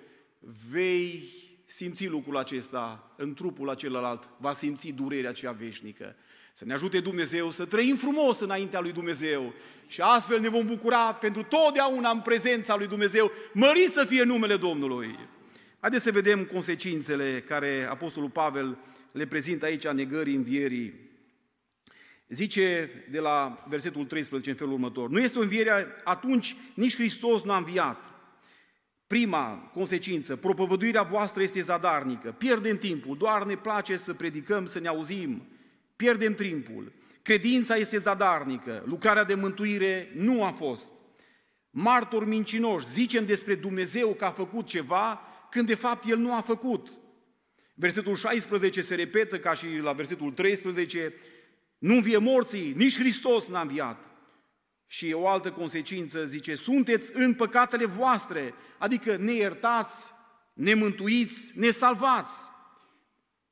vei 0.70 1.22
simți 1.66 2.06
lucrul 2.06 2.36
acesta 2.36 3.12
în 3.16 3.34
trupul 3.34 3.70
acelălalt, 3.70 4.28
va 4.38 4.52
simți 4.52 4.88
durerea 4.88 5.32
cea 5.32 5.52
veșnică. 5.52 6.16
Să 6.52 6.64
ne 6.64 6.72
ajute 6.72 7.00
Dumnezeu 7.00 7.50
să 7.50 7.64
trăim 7.64 7.96
frumos 7.96 8.40
înaintea 8.40 8.80
lui 8.80 8.92
Dumnezeu 8.92 9.52
și 9.86 10.00
astfel 10.00 10.40
ne 10.40 10.48
vom 10.48 10.66
bucura 10.66 11.14
pentru 11.14 11.42
totdeauna 11.42 12.10
în 12.10 12.20
prezența 12.20 12.76
lui 12.76 12.86
Dumnezeu. 12.86 13.30
Mări 13.52 13.88
să 13.88 14.04
fie 14.04 14.22
numele 14.22 14.56
Domnului! 14.56 15.18
Haideți 15.80 16.04
să 16.04 16.10
vedem 16.10 16.44
consecințele 16.44 17.44
care 17.46 17.86
Apostolul 17.90 18.30
Pavel 18.30 18.78
le 19.12 19.26
prezintă 19.26 19.64
aici 19.64 19.86
a 19.86 19.92
negării 19.92 20.34
învierii. 20.34 20.94
Zice 22.32 22.90
de 23.10 23.18
la 23.18 23.64
versetul 23.68 24.04
13 24.04 24.50
în 24.50 24.56
felul 24.56 24.72
următor, 24.72 25.08
nu 25.08 25.20
este 25.20 25.38
o 25.38 25.42
înviere, 25.42 25.86
atunci 26.04 26.56
nici 26.74 26.94
Hristos 26.94 27.42
n-a 27.42 27.56
înviat. 27.56 28.04
Prima 29.06 29.70
consecință, 29.74 30.36
propovăduirea 30.36 31.02
voastră 31.02 31.42
este 31.42 31.60
zadarnică, 31.60 32.34
pierdem 32.38 32.78
timpul, 32.78 33.16
doar 33.16 33.44
ne 33.44 33.56
place 33.56 33.96
să 33.96 34.14
predicăm, 34.14 34.66
să 34.66 34.80
ne 34.80 34.88
auzim, 34.88 35.46
pierdem 35.96 36.34
timpul. 36.34 36.92
Credința 37.22 37.76
este 37.76 37.98
zadarnică, 37.98 38.82
lucrarea 38.86 39.24
de 39.24 39.34
mântuire 39.34 40.10
nu 40.14 40.44
a 40.44 40.50
fost. 40.50 40.92
Martori 41.70 42.26
mincinoși, 42.26 42.90
zicem 42.90 43.26
despre 43.26 43.54
Dumnezeu 43.54 44.14
că 44.14 44.24
a 44.24 44.30
făcut 44.30 44.66
ceva, 44.66 45.20
când 45.50 45.66
de 45.66 45.74
fapt 45.74 46.04
El 46.08 46.18
nu 46.18 46.34
a 46.34 46.40
făcut. 46.40 46.88
Versetul 47.74 48.16
16 48.16 48.80
se 48.80 48.94
repetă 48.94 49.38
ca 49.38 49.54
și 49.54 49.66
la 49.82 49.92
versetul 49.92 50.30
13, 50.30 51.14
nu 51.82 52.00
vie 52.00 52.18
morții, 52.18 52.72
nici 52.76 52.98
Hristos 52.98 53.48
n-a 53.48 53.60
înviat. 53.60 54.04
Și 54.86 55.12
o 55.12 55.28
altă 55.28 55.50
consecință 55.50 56.24
zice, 56.24 56.54
sunteți 56.54 57.10
în 57.14 57.34
păcatele 57.34 57.84
voastre, 57.84 58.54
adică 58.78 59.16
ne 59.16 59.32
iertați, 59.32 60.12
ne 60.52 60.74
mântuiți, 60.74 61.52
ne 61.58 61.70
salvați. 61.70 62.34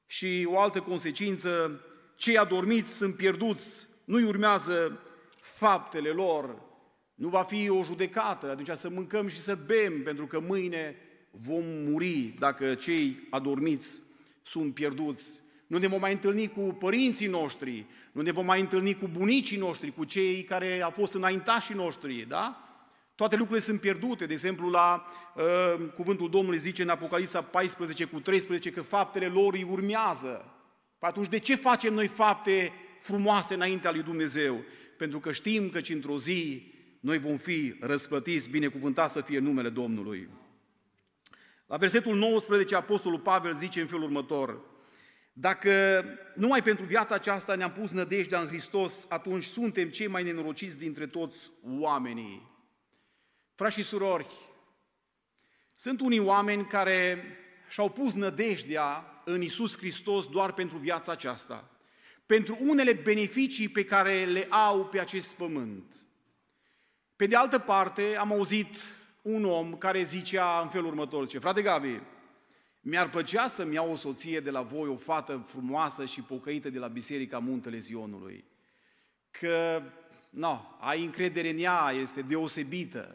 Și 0.07 0.47
o 0.51 0.59
altă 0.59 0.81
consecință, 0.81 1.81
cei 2.17 2.39
adormiți 2.39 2.97
sunt 2.97 3.17
pierduți, 3.17 3.87
nu-i 4.05 4.25
urmează 4.25 5.01
faptele 5.41 6.09
lor, 6.09 6.63
nu 7.15 7.29
va 7.29 7.43
fi 7.43 7.69
o 7.69 7.83
judecată, 7.83 8.51
atunci 8.51 8.79
să 8.79 8.89
mâncăm 8.89 9.29
și 9.29 9.41
să 9.41 9.59
bem, 9.67 10.03
pentru 10.03 10.27
că 10.27 10.41
mâine 10.41 10.97
vom 11.31 11.65
muri 11.65 12.35
dacă 12.39 12.75
cei 12.75 13.27
adormiți 13.31 14.03
sunt 14.43 14.75
pierduți. 14.75 15.40
Nu 15.71 15.79
ne 15.79 15.87
vom 15.87 16.01
mai 16.01 16.13
întâlni 16.13 16.49
cu 16.49 16.61
părinții 16.61 17.27
noștri, 17.27 17.87
nu 18.13 18.23
ne 18.23 18.31
vom 18.31 18.45
mai 18.45 18.61
întâlni 18.61 18.95
cu 18.95 19.09
bunicii 19.13 19.57
noștri, 19.57 19.93
cu 19.95 20.05
cei 20.05 20.43
care 20.43 20.83
au 20.83 20.91
fost 20.91 21.15
înaintașii 21.15 21.75
noștri, 21.75 22.25
da? 22.29 22.69
Toate 23.15 23.37
lucrurile 23.37 23.65
sunt 23.65 23.81
pierdute. 23.81 24.27
De 24.27 24.33
exemplu, 24.33 24.69
la 24.69 25.07
uh, 25.35 25.89
cuvântul 25.95 26.31
Domnului 26.31 26.59
zice 26.59 26.83
în 26.83 26.89
Apocalipsa 26.89 27.43
14 27.43 28.05
cu 28.05 28.21
13 28.21 28.71
că 28.71 28.83
faptele 28.83 29.27
lor 29.27 29.55
îi 29.55 29.67
urmează. 29.71 30.45
Păi 30.99 31.09
atunci 31.09 31.29
de 31.29 31.39
ce 31.39 31.55
facem 31.55 31.95
noi 31.95 32.07
fapte 32.07 32.73
frumoase 33.01 33.55
înaintea 33.55 33.91
lui 33.91 34.03
Dumnezeu? 34.03 34.65
Pentru 34.97 35.19
că 35.19 35.33
știm 35.33 35.69
că 35.69 35.81
într-o 35.89 36.19
zi 36.19 36.73
noi 37.01 37.19
vom 37.19 37.37
fi 37.37 37.77
răsplătiți, 37.81 38.51
binecuvântat 38.51 39.11
să 39.11 39.21
fie 39.21 39.39
numele 39.39 39.69
Domnului. 39.69 40.29
La 41.67 41.77
versetul 41.77 42.17
19, 42.17 42.75
Apostolul 42.75 43.19
Pavel 43.19 43.57
zice 43.57 43.81
în 43.81 43.87
felul 43.87 44.05
următor, 44.05 44.70
dacă 45.41 46.05
numai 46.35 46.63
pentru 46.63 46.85
viața 46.85 47.15
aceasta 47.15 47.55
ne-am 47.55 47.73
pus 47.73 47.91
nădejdea 47.91 48.41
în 48.41 48.47
Hristos, 48.47 49.07
atunci 49.09 49.45
suntem 49.45 49.89
cei 49.89 50.07
mai 50.07 50.23
nenorociți 50.23 50.79
dintre 50.79 51.07
toți 51.07 51.51
oamenii. 51.65 52.51
Frați 53.55 53.75
și 53.75 53.83
surori, 53.83 54.27
sunt 55.77 56.01
unii 56.01 56.19
oameni 56.19 56.67
care 56.67 57.25
și-au 57.69 57.91
pus 57.91 58.15
nădejdea 58.15 59.05
în 59.25 59.43
Isus 59.43 59.77
Hristos 59.77 60.27
doar 60.27 60.53
pentru 60.53 60.77
viața 60.77 61.13
aceasta, 61.13 61.71
pentru 62.27 62.59
unele 62.61 62.93
beneficii 62.93 63.69
pe 63.69 63.85
care 63.85 64.25
le 64.25 64.47
au 64.51 64.87
pe 64.87 65.01
acest 65.01 65.35
pământ. 65.35 65.95
Pe 67.17 67.27
de 67.27 67.37
altă 67.37 67.59
parte, 67.59 68.17
am 68.17 68.33
auzit 68.33 68.77
un 69.23 69.45
om 69.45 69.77
care 69.77 70.03
zicea 70.03 70.61
în 70.61 70.69
felul 70.69 70.87
următor, 70.87 71.25
zice, 71.25 71.39
frate 71.39 71.63
Gabi, 71.63 72.01
mi-ar 72.81 73.11
plăcea 73.11 73.47
să-mi 73.47 73.75
iau 73.75 73.91
o 73.91 73.95
soție 73.95 74.41
de 74.41 74.51
la 74.51 74.63
voi, 74.63 74.89
o 74.89 74.97
fată 74.97 75.45
frumoasă 75.47 76.05
și 76.05 76.21
pocăită 76.21 76.71
de 76.71 76.79
la 76.79 76.87
Biserica 76.87 77.39
Muntele 77.39 77.79
Zionului. 77.79 78.45
Că, 79.31 79.83
no, 80.31 80.61
ai 80.79 81.05
încredere 81.05 81.51
în 81.51 81.59
ea, 81.59 81.93
este 82.01 82.23
deosebită. 82.23 83.15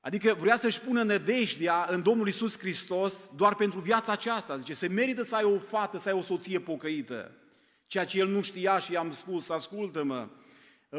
Adică 0.00 0.36
vrea 0.40 0.56
să-și 0.56 0.80
pună 0.80 1.02
nădejdea 1.02 1.86
în 1.90 2.02
Domnul 2.02 2.28
Isus 2.28 2.58
Hristos 2.58 3.30
doar 3.36 3.54
pentru 3.54 3.80
viața 3.80 4.12
aceasta. 4.12 4.56
Zice, 4.56 4.74
se 4.74 4.88
merită 4.88 5.22
să 5.22 5.36
ai 5.36 5.44
o 5.44 5.58
fată, 5.58 5.98
să 5.98 6.08
ai 6.08 6.14
o 6.14 6.22
soție 6.22 6.60
pocăită. 6.60 7.32
Ceea 7.86 8.04
ce 8.04 8.18
el 8.18 8.28
nu 8.28 8.42
știa 8.42 8.78
și 8.78 8.92
i-am 8.92 9.10
spus, 9.10 9.48
ascultă-mă, 9.48 10.28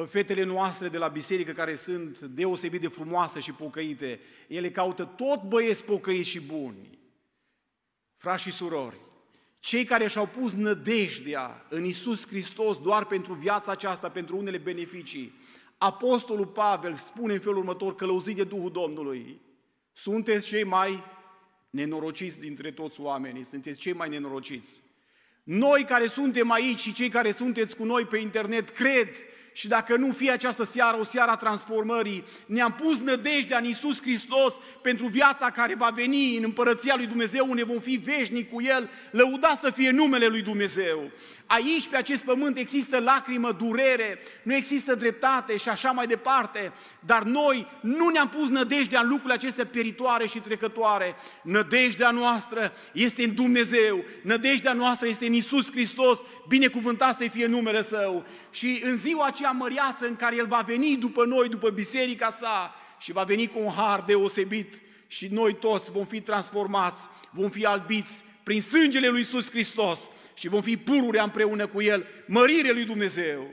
fetele 0.08 0.44
noastre 0.44 0.90
de 0.90 0.98
la 0.98 1.08
biserică 1.08 1.52
care 1.52 1.76
sunt 1.76 2.20
deosebit 2.20 2.82
de 2.82 2.88
frumoase 2.88 3.40
și 3.40 3.52
pocăite, 3.52 4.20
ele 4.48 4.72
caută 4.72 5.04
tot 5.04 5.44
băieți 5.44 5.84
pocăiți 5.84 6.30
și 6.30 6.42
buni. 6.42 6.97
Frați 8.18 8.44
și 8.44 8.52
surori, 8.52 9.00
cei 9.60 9.84
care 9.84 10.08
și-au 10.08 10.28
pus 10.28 10.54
nădejdea 10.54 11.66
în 11.70 11.84
Isus 11.84 12.28
Hristos 12.28 12.78
doar 12.78 13.06
pentru 13.06 13.34
viața 13.34 13.72
aceasta, 13.72 14.10
pentru 14.10 14.38
unele 14.38 14.58
beneficii, 14.58 15.34
Apostolul 15.78 16.46
Pavel 16.46 16.94
spune 16.94 17.34
în 17.34 17.40
felul 17.40 17.58
următor, 17.58 17.96
călăuzit 17.96 18.36
de 18.36 18.44
Duhul 18.44 18.72
Domnului, 18.72 19.42
sunteți 19.94 20.48
cei 20.48 20.64
mai 20.64 21.04
nenorociți 21.70 22.40
dintre 22.40 22.72
toți 22.72 23.02
oamenii, 23.02 23.44
sunteți 23.44 23.80
cei 23.80 23.94
mai 23.94 24.10
nenorociți. 24.10 24.82
Noi 25.44 25.84
care 25.84 26.08
suntem 26.08 26.52
aici 26.52 26.80
și 26.80 26.92
cei 26.92 27.10
care 27.10 27.32
sunteți 27.32 27.76
cu 27.76 27.84
noi 27.84 28.06
pe 28.06 28.18
internet, 28.18 28.70
cred 28.70 29.10
și 29.58 29.68
dacă 29.68 29.96
nu 29.96 30.12
fie 30.12 30.32
această 30.32 30.64
seară 30.64 30.98
o 31.00 31.04
seară 31.04 31.32
a 31.32 31.36
transformării, 31.36 32.24
ne-am 32.46 32.74
pus 32.74 33.00
nădejdea 33.00 33.58
în 33.58 33.64
Iisus 33.64 34.02
Hristos 34.02 34.54
pentru 34.82 35.08
viața 35.08 35.50
care 35.50 35.76
va 35.76 35.90
veni 35.96 36.38
în 36.38 36.44
împărăția 36.44 36.96
lui 36.96 37.06
Dumnezeu, 37.06 37.50
unde 37.50 37.64
vom 37.64 37.80
fi 37.80 37.96
veșnic 37.96 38.52
cu 38.52 38.62
El, 38.62 38.90
lăuda 39.12 39.58
să 39.62 39.70
fie 39.70 39.92
numele 39.92 40.28
lui 40.28 40.42
Dumnezeu. 40.42 41.12
Aici, 41.46 41.88
pe 41.88 41.98
acest 41.98 42.24
pământ, 42.24 42.58
există 42.58 43.00
lacrimă, 43.00 43.52
durere, 43.52 44.20
nu 44.44 44.54
există 44.54 44.96
dreptate 44.96 45.58
și 45.58 45.70
așa 45.70 45.92
mai 45.92 46.08
departe, 46.08 46.74
dar 47.00 47.24
noi 47.24 47.68
nu 47.82 48.10
ne-am 48.10 48.30
pus 48.30 48.50
nădejdea 48.50 49.00
în 49.00 49.08
lucrurile 49.08 49.34
acestea 49.34 49.66
peritoare 49.66 50.28
și 50.28 50.40
trecătoare. 50.40 51.16
Nădejdea 51.42 52.12
noastră 52.12 52.74
este 52.92 53.24
în 53.24 53.36
Dumnezeu, 53.36 54.04
nădejdea 54.22 54.74
noastră 54.74 55.08
este 55.08 55.26
în 55.26 55.34
Isus 55.34 55.72
Hristos, 55.72 56.20
binecuvântat 56.48 57.18
să 57.18 57.28
fie 57.32 57.46
numele 57.46 57.82
Său. 57.82 58.26
Și 58.52 58.82
în 58.84 58.98
ziua 58.98 59.26
aceea 59.26 59.47
măriață 59.52 60.06
în 60.06 60.16
care 60.16 60.36
El 60.36 60.48
va 60.48 60.64
veni 60.66 60.98
după 60.98 61.26
noi, 61.26 61.50
după 61.50 61.70
biserica 61.70 62.30
sa, 62.30 62.76
și 63.00 63.12
va 63.12 63.24
veni 63.24 63.48
cu 63.48 63.60
un 63.60 63.72
har 63.72 64.02
deosebit 64.02 64.82
și 65.08 65.28
noi 65.28 65.56
toți 65.56 65.92
vom 65.92 66.06
fi 66.06 66.22
transformați, 66.22 67.08
vom 67.32 67.50
fi 67.50 67.66
albiți 67.66 68.24
prin 68.44 68.62
sângele 68.62 69.08
lui 69.08 69.20
Isus 69.20 69.50
Hristos 69.50 70.10
și 70.34 70.48
vom 70.48 70.62
fi 70.62 70.78
pururea 70.78 71.24
împreună 71.24 71.68
cu 71.68 71.82
El, 71.82 72.06
mărire 72.26 72.72
lui 72.72 72.86
Dumnezeu. 72.86 73.48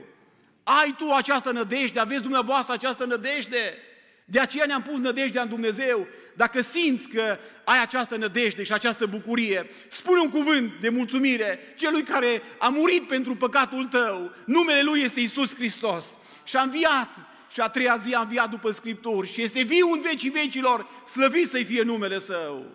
Ai 0.63 0.95
tu 0.97 1.11
această 1.11 1.51
nădejde, 1.51 1.99
aveți 1.99 2.21
dumneavoastră 2.21 2.73
această 2.73 3.05
nădejde? 3.05 3.77
De 4.25 4.39
aceea 4.39 4.65
ne-am 4.65 4.81
pus 4.81 4.99
nădejdea 4.99 5.41
în 5.41 5.49
Dumnezeu. 5.49 6.07
Dacă 6.35 6.61
simți 6.61 7.09
că 7.09 7.37
ai 7.63 7.81
această 7.81 8.15
nădejde 8.15 8.63
și 8.63 8.73
această 8.73 9.05
bucurie, 9.05 9.69
spune 9.89 10.19
un 10.19 10.29
cuvânt 10.29 10.79
de 10.81 10.89
mulțumire 10.89 11.59
celui 11.75 12.03
care 12.03 12.41
a 12.59 12.67
murit 12.67 13.07
pentru 13.07 13.35
păcatul 13.35 13.85
tău. 13.85 14.31
Numele 14.45 14.81
Lui 14.81 15.01
este 15.01 15.19
Isus 15.19 15.55
Hristos 15.55 16.17
și 16.43 16.55
a 16.55 16.61
înviat 16.61 17.09
și 17.51 17.61
a 17.61 17.69
treia 17.69 17.97
zi 17.97 18.13
a 18.13 18.19
înviat 18.21 18.49
după 18.49 18.71
Scripturi 18.71 19.31
și 19.31 19.41
este 19.41 19.61
viu 19.61 19.91
în 19.91 20.01
vecii 20.01 20.29
vecilor, 20.29 20.87
slăvit 21.05 21.47
să-i 21.47 21.63
fie 21.63 21.81
numele 21.81 22.19
Său. 22.19 22.65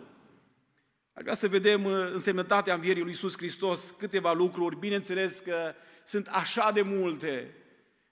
Aș 1.12 1.22
vrea 1.22 1.34
să 1.34 1.48
vedem 1.48 1.84
uh, 1.84 2.12
însemnătatea 2.12 2.74
învierii 2.74 3.02
lui 3.02 3.10
Iisus 3.10 3.36
Hristos 3.36 3.94
câteva 3.98 4.32
lucruri, 4.32 4.78
bineînțeles 4.78 5.38
că 5.38 5.74
sunt 6.04 6.26
așa 6.26 6.70
de 6.74 6.82
multe. 6.82 7.54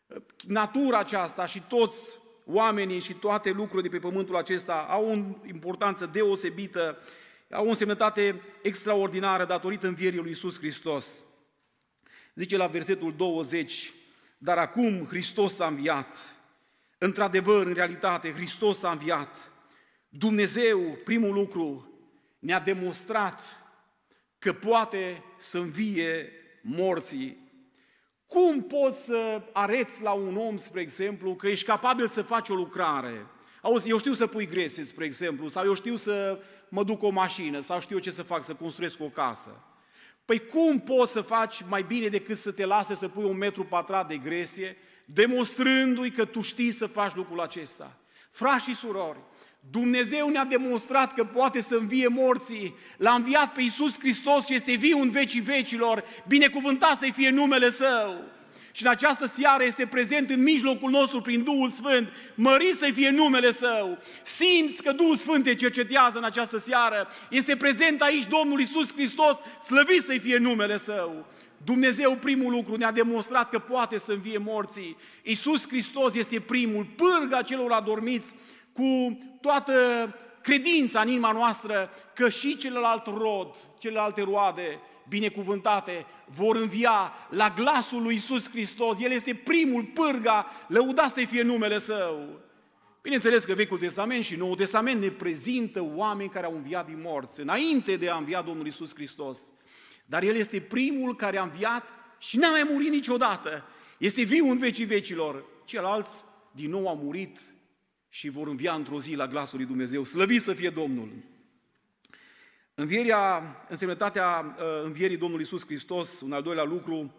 Uh, 0.06 0.22
natura 0.46 0.98
aceasta 0.98 1.46
și 1.46 1.62
toți 1.68 2.18
oamenii 2.50 3.00
și 3.00 3.12
toate 3.12 3.50
lucrurile 3.50 3.88
de 3.88 3.96
pe 3.96 4.06
pământul 4.06 4.36
acesta 4.36 4.86
au 4.88 5.10
o 5.10 5.46
importanță 5.48 6.06
deosebită, 6.06 6.98
au 7.50 7.66
o 7.66 7.68
însemnătate 7.68 8.42
extraordinară 8.62 9.44
datorită 9.44 9.86
învierii 9.86 10.18
lui 10.18 10.28
Iisus 10.28 10.58
Hristos. 10.58 11.22
Zice 12.34 12.56
la 12.56 12.66
versetul 12.66 13.14
20, 13.16 13.92
dar 14.38 14.58
acum 14.58 15.06
Hristos 15.06 15.58
a 15.58 15.66
înviat. 15.66 16.16
Într-adevăr, 16.98 17.66
în 17.66 17.74
realitate, 17.74 18.32
Hristos 18.32 18.82
a 18.82 18.90
înviat. 18.90 19.50
Dumnezeu, 20.08 20.80
primul 21.04 21.32
lucru, 21.32 21.92
ne-a 22.38 22.60
demonstrat 22.60 23.42
că 24.38 24.52
poate 24.52 25.22
să 25.38 25.58
învie 25.58 26.32
morții. 26.62 27.47
Cum 28.28 28.62
poți 28.62 29.04
să 29.04 29.42
areți 29.52 30.02
la 30.02 30.12
un 30.12 30.36
om, 30.36 30.56
spre 30.56 30.80
exemplu, 30.80 31.34
că 31.34 31.48
ești 31.48 31.64
capabil 31.64 32.06
să 32.06 32.22
faci 32.22 32.48
o 32.48 32.54
lucrare? 32.54 33.26
Auzi, 33.62 33.88
eu 33.88 33.98
știu 33.98 34.12
să 34.12 34.26
pui 34.26 34.46
grese, 34.46 34.84
spre 34.84 35.04
exemplu, 35.04 35.48
sau 35.48 35.64
eu 35.64 35.74
știu 35.74 35.96
să 35.96 36.38
mă 36.68 36.84
duc 36.84 37.02
o 37.02 37.08
mașină, 37.08 37.60
sau 37.60 37.80
știu 37.80 37.98
ce 37.98 38.10
să 38.10 38.22
fac, 38.22 38.42
să 38.42 38.54
construiesc 38.54 39.00
o 39.00 39.08
casă. 39.08 39.62
Păi 40.24 40.46
cum 40.46 40.80
poți 40.80 41.12
să 41.12 41.20
faci 41.20 41.62
mai 41.68 41.82
bine 41.82 42.08
decât 42.08 42.36
să 42.36 42.50
te 42.50 42.64
lase 42.64 42.94
să 42.94 43.08
pui 43.08 43.24
un 43.24 43.36
metru 43.36 43.64
pătrat 43.64 44.08
de 44.08 44.16
gresie, 44.16 44.76
demonstrându-i 45.04 46.10
că 46.10 46.24
tu 46.24 46.40
știi 46.40 46.70
să 46.70 46.86
faci 46.86 47.14
lucrul 47.14 47.40
acesta? 47.40 47.96
Frați 48.30 48.64
și 48.64 48.74
surori, 48.74 49.18
Dumnezeu 49.70 50.28
ne-a 50.28 50.44
demonstrat 50.44 51.14
că 51.14 51.24
poate 51.24 51.60
să 51.60 51.74
învie 51.74 52.08
morții. 52.08 52.74
L-a 52.96 53.14
înviat 53.14 53.52
pe 53.52 53.62
Iisus 53.62 53.98
Hristos 53.98 54.46
și 54.46 54.54
este 54.54 54.74
viu 54.74 55.00
în 55.00 55.10
vecii 55.10 55.40
vecilor. 55.40 56.04
Binecuvântat 56.28 56.98
să-i 56.98 57.10
fie 57.10 57.30
numele 57.30 57.70
Său. 57.70 58.24
Și 58.72 58.84
în 58.84 58.90
această 58.90 59.26
seară 59.26 59.64
este 59.64 59.86
prezent 59.86 60.30
în 60.30 60.42
mijlocul 60.42 60.90
nostru 60.90 61.20
prin 61.20 61.42
Duhul 61.42 61.70
Sfânt. 61.70 62.08
Mări 62.34 62.74
să 62.78 62.90
fie 62.94 63.10
numele 63.10 63.50
Său. 63.50 63.98
Simți 64.22 64.82
că 64.82 64.92
Duhul 64.92 65.16
Sfânt 65.16 65.44
te 65.44 65.54
cercetează 65.54 66.18
în 66.18 66.24
această 66.24 66.58
seară. 66.58 67.08
Este 67.30 67.56
prezent 67.56 68.02
aici 68.02 68.26
Domnul 68.26 68.60
Iisus 68.60 68.92
Hristos. 68.92 69.36
Slăvit 69.66 70.02
să 70.02 70.16
fie 70.22 70.36
numele 70.36 70.76
Său. 70.76 71.26
Dumnezeu, 71.64 72.16
primul 72.16 72.50
lucru, 72.52 72.76
ne-a 72.76 72.92
demonstrat 72.92 73.50
că 73.50 73.58
poate 73.58 73.98
să 73.98 74.12
învie 74.12 74.38
morții. 74.38 74.96
Iisus 75.22 75.68
Hristos 75.68 76.14
este 76.14 76.40
primul, 76.40 76.86
pârga 76.96 77.42
celor 77.42 77.70
adormiți 77.70 78.34
cu 78.72 79.18
toată 79.40 79.72
credința 80.42 81.00
în 81.00 81.08
inima 81.08 81.32
noastră 81.32 81.90
că 82.14 82.28
și 82.28 82.56
celălalt 82.56 83.06
rod, 83.06 83.54
celelalte 83.78 84.22
roade 84.22 84.80
binecuvântate 85.08 86.06
vor 86.24 86.56
învia 86.56 87.12
la 87.30 87.50
glasul 87.56 88.02
lui 88.02 88.14
Isus 88.14 88.50
Hristos. 88.50 89.00
El 89.00 89.10
este 89.10 89.34
primul 89.34 89.84
pârga, 89.84 90.46
lăuda 90.68 91.08
să 91.08 91.20
fie 91.20 91.42
numele 91.42 91.78
Său. 91.78 92.40
Bineînțeles 93.02 93.44
că 93.44 93.54
Vechiul 93.54 93.78
Testament 93.78 94.24
și 94.24 94.36
Noul 94.36 94.56
Testament 94.56 95.00
ne 95.00 95.08
prezintă 95.08 95.82
oameni 95.94 96.28
care 96.28 96.46
au 96.46 96.54
înviat 96.54 96.86
din 96.86 97.00
morți, 97.02 97.40
înainte 97.40 97.96
de 97.96 98.08
a 98.08 98.16
învia 98.16 98.42
Domnul 98.42 98.66
Isus 98.66 98.94
Hristos. 98.94 99.38
Dar 100.06 100.22
El 100.22 100.34
este 100.34 100.60
primul 100.60 101.16
care 101.16 101.38
a 101.38 101.42
înviat 101.42 101.84
și 102.18 102.36
n-a 102.36 102.50
mai 102.50 102.68
murit 102.70 102.90
niciodată. 102.90 103.64
Este 103.98 104.22
viu 104.22 104.50
în 104.50 104.58
vecii 104.58 104.84
vecilor. 104.84 105.44
Ceilalți 105.64 106.24
din 106.52 106.70
nou 106.70 106.88
au 106.88 106.96
murit 106.96 107.38
și 108.18 108.28
vor 108.28 108.48
învia 108.48 108.74
într-o 108.74 109.00
zi 109.00 109.14
la 109.14 109.26
glasul 109.26 109.58
lui 109.58 109.66
Dumnezeu. 109.66 110.04
Slăvit 110.04 110.42
să 110.42 110.52
fie 110.52 110.70
Domnul! 110.70 111.10
Învierea, 112.74 113.56
însemnătatea 113.68 114.56
uh, 114.58 114.84
învierii 114.84 115.16
Domnului 115.16 115.44
Iisus 115.44 115.66
Hristos, 115.66 116.20
un 116.20 116.32
al 116.32 116.42
doilea 116.42 116.64
lucru, 116.64 117.14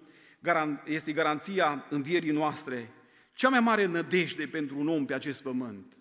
este 0.86 1.12
garanția 1.12 1.86
învierii 1.90 2.32
noastre. 2.32 2.92
Cea 3.34 3.50
mai 3.50 3.60
mare 3.60 3.86
nădejde 3.86 4.48
pentru 4.48 4.80
un 4.80 4.88
om 4.88 5.06
pe 5.06 5.14
acest 5.14 5.42
pământ. 5.42 5.98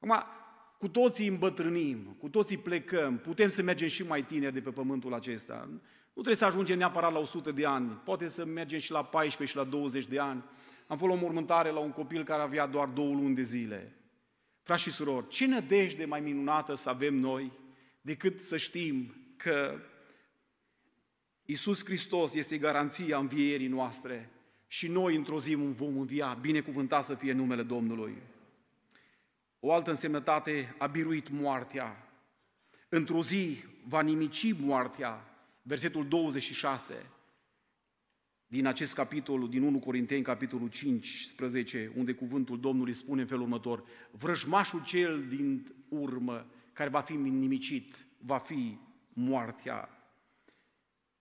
Acum, 0.00 0.24
cu 0.78 0.88
toții 0.88 1.28
îmbătrânim, 1.28 2.16
cu 2.18 2.28
toții 2.28 2.58
plecăm, 2.58 3.18
putem 3.18 3.48
să 3.48 3.62
mergem 3.62 3.88
și 3.88 4.02
mai 4.02 4.24
tineri 4.24 4.54
de 4.54 4.60
pe 4.60 4.70
pământul 4.70 5.14
acesta. 5.14 5.68
Nu 6.12 6.22
trebuie 6.22 6.36
să 6.36 6.44
ajungem 6.44 6.78
neapărat 6.78 7.12
la 7.12 7.18
100 7.18 7.50
de 7.50 7.66
ani, 7.66 8.00
poate 8.04 8.28
să 8.28 8.44
mergem 8.44 8.78
și 8.78 8.90
la 8.90 9.04
14 9.04 9.58
și 9.58 9.64
la 9.64 9.70
20 9.70 10.06
de 10.06 10.18
ani. 10.18 10.44
Am 10.86 10.98
fost 10.98 11.12
la 11.12 11.18
o 11.18 11.22
mormântare 11.22 11.70
la 11.70 11.78
un 11.78 11.90
copil 11.90 12.24
care 12.24 12.42
avea 12.42 12.66
doar 12.66 12.88
două 12.88 13.14
luni 13.14 13.34
de 13.34 13.42
zile. 13.42 13.97
Frați 14.68 14.82
și 14.82 14.90
surori, 14.90 15.28
ce 15.28 15.46
nădejde 15.46 16.04
mai 16.04 16.20
minunată 16.20 16.74
să 16.74 16.88
avem 16.88 17.14
noi 17.14 17.52
decât 18.00 18.40
să 18.40 18.56
știm 18.56 19.14
că 19.36 19.80
Isus 21.44 21.84
Hristos 21.84 22.34
este 22.34 22.58
garanția 22.58 23.18
învierii 23.18 23.66
noastre 23.66 24.30
și 24.66 24.88
noi 24.88 25.16
într-o 25.16 25.40
zi 25.40 25.54
vom 25.54 25.98
învia, 25.98 26.38
binecuvântat 26.40 27.04
să 27.04 27.14
fie 27.14 27.32
numele 27.32 27.62
Domnului. 27.62 28.16
O 29.60 29.72
altă 29.72 29.90
însemnătate 29.90 30.74
a 30.78 30.86
biruit 30.86 31.28
moartea. 31.28 32.08
Într-o 32.88 33.22
zi 33.22 33.64
va 33.84 34.00
nimici 34.00 34.52
moartea. 34.52 35.38
Versetul 35.62 36.08
26 36.08 37.06
din 38.50 38.66
acest 38.66 38.94
capitol, 38.94 39.48
din 39.48 39.62
1 39.62 39.78
Corinteni, 39.78 40.22
capitolul 40.22 40.68
15, 40.68 41.92
unde 41.96 42.12
cuvântul 42.12 42.60
Domnului 42.60 42.92
spune 42.92 43.20
în 43.20 43.26
felul 43.26 43.42
următor, 43.42 43.84
vrăjmașul 44.10 44.82
cel 44.84 45.24
din 45.28 45.74
urmă, 45.88 46.46
care 46.72 46.90
va 46.90 47.00
fi 47.00 47.12
nimicit, 47.12 48.06
va 48.18 48.38
fi 48.38 48.78
moartea. 49.12 49.88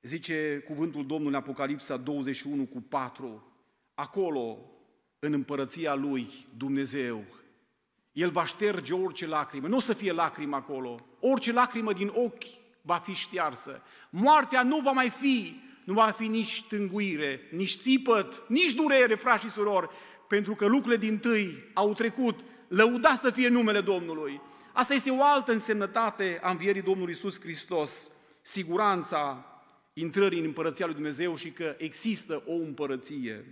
Zice 0.02 0.63
cuvântul 0.66 1.06
Domnului 1.06 1.34
în 1.34 1.42
Apocalipsa 1.42 1.98
21 1.98 2.66
cu 2.66 2.82
4, 2.82 3.54
acolo, 3.94 4.72
în 5.20 5.34
împărăția 5.34 5.96
Lui, 5.96 6.28
Dumnezeu, 6.58 7.24
El 8.12 8.30
va 8.30 8.46
șterge 8.46 8.94
orice 8.94 9.28
lacrimă, 9.28 9.68
nu 9.68 9.76
o 9.76 9.80
să 9.80 9.94
fie 9.94 10.12
lacrimă 10.12 10.56
acolo, 10.56 11.00
orice 11.20 11.52
lacrimă 11.52 11.94
din 11.94 12.12
ochi 12.13 12.66
va 12.82 12.98
fi 12.98 13.13
ștearsă. 13.13 13.82
Moartea 14.10 14.63
nu 14.63 14.80
va 14.80 14.92
mai 14.92 15.10
fi, 15.10 15.56
nu 15.88 15.93
va 15.93 16.12
fi 16.12 16.28
nici 16.28 16.63
tânguire, 16.63 17.41
nici 17.52 17.78
țipăt, 17.78 18.43
nici 18.47 18.73
durere, 18.73 19.15
frați 19.15 19.43
și 19.43 19.50
surori, 19.50 19.89
pentru 20.28 20.56
că 20.56 20.65
lucrurile 20.65 20.97
din 20.97 21.17
tâi 21.17 21.71
au 21.73 21.93
trecut, 21.93 22.39
lăuda 22.67 23.15
să 23.15 23.30
fie 23.30 23.47
numele 23.47 23.82
Domnului. 23.82 24.41
Asta 24.73 24.93
este 24.93 25.12
o 25.12 25.23
altă 25.23 25.52
însemnătate 25.52 26.39
a 26.41 26.52
învierii 26.52 26.82
Domnului 26.82 27.13
Iisus 27.13 27.39
Hristos, 27.39 28.12
siguranța 28.41 29.45
intrării 29.93 30.39
în 30.39 30.45
împărăția 30.45 30.86
lui 30.86 30.95
Dumnezeu 30.95 31.36
și 31.36 31.52
că 31.52 31.76
există 31.78 32.43
o 32.45 32.54
împărăție. 32.54 33.45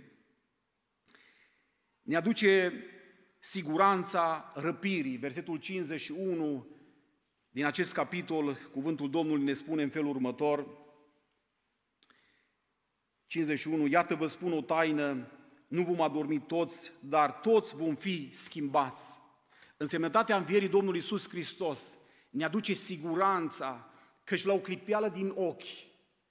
Ne 2.02 2.16
aduce 2.16 2.72
siguranța 3.38 4.52
răpirii. 4.54 5.16
Versetul 5.16 5.56
51 5.56 6.66
din 7.50 7.64
acest 7.64 7.92
capitol, 7.92 8.56
cuvântul 8.72 9.10
Domnului 9.10 9.44
ne 9.44 9.52
spune 9.52 9.82
în 9.82 9.90
felul 9.90 10.08
următor, 10.08 10.84
51, 13.26 13.86
iată 13.86 14.14
vă 14.14 14.26
spun 14.26 14.52
o 14.52 14.60
taină, 14.60 15.26
nu 15.68 15.82
vom 15.82 16.00
adormi 16.00 16.40
toți, 16.40 16.92
dar 17.00 17.30
toți 17.30 17.76
vom 17.76 17.94
fi 17.94 18.30
schimbați. 18.32 19.18
Însemnătatea 19.76 20.36
învierii 20.36 20.68
Domnului 20.68 20.98
Iisus 20.98 21.28
Hristos 21.28 21.80
ne 22.30 22.44
aduce 22.44 22.72
siguranța 22.72 23.90
că 24.24 24.36
și 24.36 24.46
la 24.46 24.52
o 24.52 24.58
clipeală 24.58 25.08
din 25.08 25.32
ochi, 25.36 25.62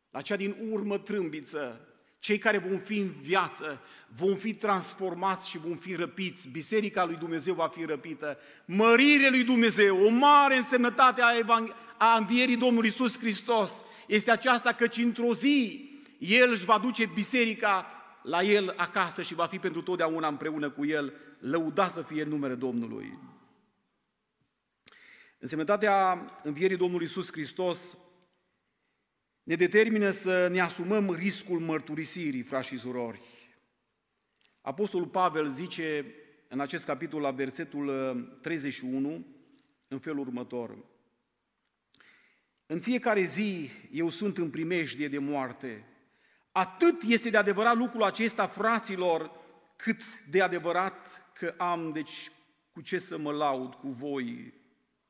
la 0.10 0.22
cea 0.22 0.36
din 0.36 0.56
urmă 0.70 0.98
trâmbiță, 0.98 1.88
cei 2.20 2.38
care 2.38 2.58
vom 2.58 2.78
fi 2.78 2.98
în 2.98 3.12
viață, 3.22 3.82
vom 4.16 4.36
fi 4.36 4.54
transformați 4.54 5.50
și 5.50 5.58
vom 5.58 5.76
fi 5.76 5.96
răpiți. 5.96 6.50
Biserica 6.50 7.06
lui 7.06 7.16
Dumnezeu 7.16 7.54
va 7.54 7.68
fi 7.68 7.86
răpită. 7.86 8.38
Mărire 8.66 9.30
lui 9.30 9.44
Dumnezeu, 9.44 10.06
o 10.06 10.10
mare 10.10 10.56
însemnătate 10.56 11.22
a, 11.22 11.38
evang- 11.38 11.76
a 11.98 12.18
învierii 12.18 12.58
Domnului 12.58 12.88
Iisus 12.88 13.20
Hristos 13.20 13.84
este 14.08 14.32
aceasta 14.32 14.74
căci 14.74 14.98
într-o 14.98 15.34
zi 15.34 15.90
El 16.28 16.52
își 16.52 16.66
va 16.66 16.80
duce 16.80 17.06
biserica 17.06 17.86
la 18.24 18.44
El 18.44 18.74
acasă 18.78 19.22
și 19.22 19.34
va 19.34 19.48
fi 19.48 19.60
pentru 19.60 19.82
totdeauna 19.82 20.28
împreună 20.28 20.70
cu 20.70 20.86
El. 20.86 21.14
Lăuda 21.40 21.88
să 21.88 22.02
fie 22.02 22.24
numele 22.24 22.56
Domnului. 22.56 23.20
Însemnătatea 25.40 26.26
învierii 26.44 26.78
Domnului 26.78 27.06
Iisus 27.06 27.32
Hristos 27.32 27.98
ne 29.44 29.56
determină 29.56 30.10
să 30.10 30.48
ne 30.48 30.60
asumăm 30.60 31.14
riscul 31.14 31.60
mărturisirii, 31.60 32.42
frați 32.42 32.68
și 32.68 32.78
surori. 32.78 33.22
Apostolul 34.62 35.08
Pavel 35.08 35.48
zice 35.48 36.06
în 36.48 36.60
acest 36.60 36.86
capitol 36.86 37.22
la 37.22 37.32
versetul 37.32 37.90
31 38.42 39.14
uh, 39.14 39.22
în 39.88 40.00
felul 40.00 40.20
următor. 40.20 40.78
În 42.66 42.80
fiecare 42.80 43.24
zi 43.24 43.70
eu 43.92 44.10
sunt 44.10 44.38
în 44.38 44.50
primejdie 44.50 45.08
de 45.08 45.18
moarte. 45.18 45.86
Atât 46.58 47.02
este 47.02 47.30
de 47.30 47.38
adevărat 47.38 47.76
lucrul 47.76 48.04
acesta, 48.04 48.48
fraților, 48.48 49.32
cât 49.76 50.02
de 50.30 50.41
adevărat 50.41 51.26
că 51.34 51.54
am, 51.58 51.91
deci, 51.91 52.32
cu 52.72 52.82
ce 52.82 52.98
să 52.98 53.18
mă 53.18 53.32
laud 53.32 53.74
cu 53.74 53.88
voi 53.88 54.54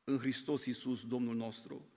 în 0.04 0.18
Hristos 0.18 0.66
Iisus, 0.66 1.06
Domnul 1.06 1.34
nostru. 1.34 1.88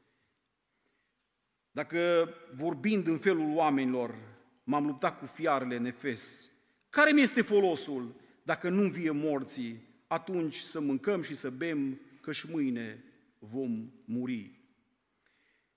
Dacă 1.71 2.29
vorbind 2.55 3.07
în 3.07 3.17
felul 3.17 3.55
oamenilor, 3.55 4.15
m-am 4.63 4.85
luptat 4.85 5.19
cu 5.19 5.25
fiarele 5.25 5.75
în 5.75 5.85
Efes, 5.85 6.49
care 6.89 7.11
mi 7.11 7.21
este 7.21 7.41
folosul 7.41 8.15
dacă 8.43 8.69
nu 8.69 8.89
vie 8.89 9.11
morții, 9.11 9.87
atunci 10.07 10.55
să 10.55 10.79
mâncăm 10.79 11.21
și 11.21 11.35
să 11.35 11.49
bem, 11.49 11.99
că 12.21 12.31
și 12.31 12.49
mâine 12.49 13.03
vom 13.39 13.91
muri. 14.05 14.59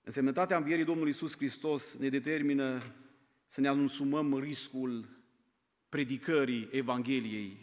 Însemnătatea 0.03 0.57
învierii 0.57 0.85
Domnului 0.85 1.11
Iisus 1.11 1.35
Hristos 1.35 1.95
ne 1.95 2.09
determină 2.09 2.81
să 3.53 3.61
ne 3.61 3.67
asumăm 3.67 4.39
riscul 4.39 5.09
predicării 5.89 6.67
Evangheliei, 6.71 7.57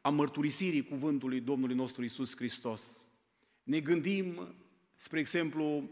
a 0.00 0.10
mărturisirii 0.10 0.84
cuvântului 0.84 1.40
Domnului 1.40 1.74
nostru 1.74 2.02
Iisus 2.02 2.36
Hristos. 2.36 3.06
Ne 3.62 3.80
gândim, 3.80 4.54
spre 4.96 5.18
exemplu, 5.18 5.90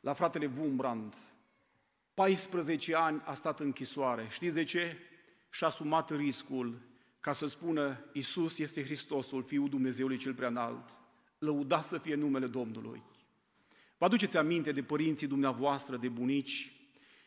la 0.00 0.12
fratele 0.12 0.50
Wumbrand. 0.58 1.14
14 2.14 2.94
ani 2.94 3.22
a 3.24 3.34
stat 3.34 3.60
în 3.60 3.66
închisoare. 3.66 4.26
Știți 4.30 4.54
de 4.54 4.64
ce? 4.64 4.96
Și-a 5.50 5.66
asumat 5.66 6.16
riscul 6.16 6.80
ca 7.20 7.32
să 7.32 7.46
spună 7.46 8.04
Isus 8.12 8.58
este 8.58 8.84
Hristosul, 8.84 9.42
Fiul 9.42 9.68
Dumnezeului 9.68 10.18
cel 10.18 10.34
preanalt. 10.34 10.88
Lăuda 11.38 11.82
să 11.82 11.98
fie 11.98 12.14
numele 12.14 12.46
Domnului. 12.46 13.02
Vă 13.98 14.04
aduceți 14.04 14.36
aminte 14.36 14.72
de 14.72 14.82
părinții 14.82 15.26
dumneavoastră, 15.26 15.96
de 15.96 16.08
bunici? 16.08 16.75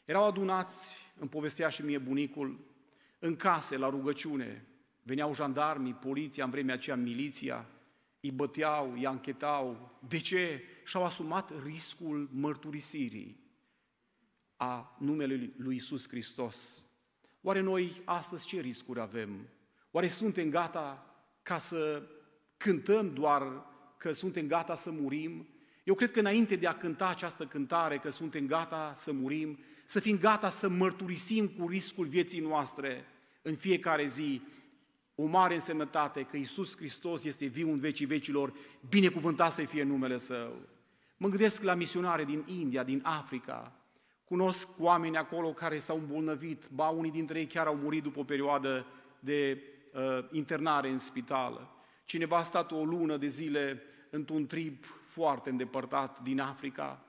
Erau 0.10 0.24
adunați, 0.24 0.96
îmi 1.20 1.30
povestea 1.30 1.70
și 1.70 1.82
mie 1.82 1.98
bunicul, 1.98 2.60
în 3.20 3.36
case, 3.36 3.78
la 3.78 3.90
rugăciune. 3.90 4.66
Veneau 5.04 5.34
jandarmii, 5.34 5.94
poliția, 5.94 6.44
în 6.44 6.50
vremea 6.50 6.74
aceea 6.74 6.96
miliția, 6.96 7.66
îi 8.20 8.32
băteau, 8.32 8.92
îi 8.92 9.06
anchetau. 9.06 9.92
De 10.08 10.20
ce? 10.20 10.64
Și-au 10.86 11.04
asumat 11.04 11.52
riscul 11.64 12.30
mărturisirii 12.32 13.40
a 14.56 14.96
numele 15.00 15.54
lui 15.58 15.76
Isus 15.76 16.08
Hristos. 16.08 16.84
Oare 17.42 17.60
noi 17.60 18.02
astăzi 18.06 18.46
ce 18.46 18.60
riscuri 18.60 19.00
avem? 19.00 19.48
Oare 19.92 20.08
suntem 20.08 20.50
gata 20.50 21.16
ca 21.44 21.58
să 21.58 22.04
cântăm 22.58 23.14
doar 23.14 23.66
că 23.98 24.12
suntem 24.12 24.48
gata 24.48 24.76
să 24.76 24.92
murim? 24.92 25.48
Eu 25.84 25.94
cred 25.94 26.12
că 26.12 26.20
înainte 26.20 26.56
de 26.56 26.68
a 26.68 26.78
cânta 26.78 27.08
această 27.08 27.46
cântare, 27.46 27.98
că 27.98 28.10
suntem 28.10 28.46
gata 28.46 28.94
să 28.96 29.12
murim, 29.12 29.60
să 29.90 30.00
fim 30.00 30.18
gata 30.18 30.50
să 30.50 30.68
mărturisim 30.68 31.48
cu 31.48 31.68
riscul 31.68 32.06
vieții 32.06 32.40
noastre 32.40 33.06
în 33.42 33.56
fiecare 33.56 34.06
zi 34.06 34.42
o 35.16 35.26
mare 35.26 35.54
însemnătate 35.54 36.24
că 36.24 36.38
Isus 36.38 36.76
Hristos 36.78 37.24
este 37.24 37.46
viu 37.46 37.72
în 37.72 37.80
vecii 37.80 38.06
vecilor, 38.06 38.54
binecuvântat 38.90 39.52
să 39.52 39.62
fie 39.62 39.84
numele 39.84 40.18
Său. 40.18 40.60
Mă 41.18 41.28
gândesc 41.28 41.64
la 41.64 41.74
misionare 41.74 42.24
din 42.24 42.44
India, 42.48 42.84
din 42.84 43.02
Africa. 43.04 43.72
Cunosc 44.24 44.68
oameni 44.78 45.18
acolo 45.18 45.54
care 45.54 45.78
s-au 45.78 45.98
îmbolnăvit, 45.98 46.70
ba 46.74 46.88
unii 46.88 47.12
dintre 47.12 47.40
ei 47.40 47.48
chiar 47.48 47.68
au 47.68 47.76
murit 47.76 48.04
după 48.04 48.20
o 48.20 48.24
perioadă 48.24 48.86
de 49.20 49.64
uh, 49.94 50.26
internare 50.32 50.90
în 50.90 51.00
spital. 51.00 51.70
Cineva 52.06 52.38
a 52.38 52.44
stat 52.44 52.72
o 52.72 52.84
lună 52.84 53.18
de 53.18 53.28
zile 53.28 53.82
într-un 54.10 54.46
trib 54.46 54.84
foarte 55.08 55.50
îndepărtat 55.50 56.20
din 56.24 56.40
Africa, 56.40 57.04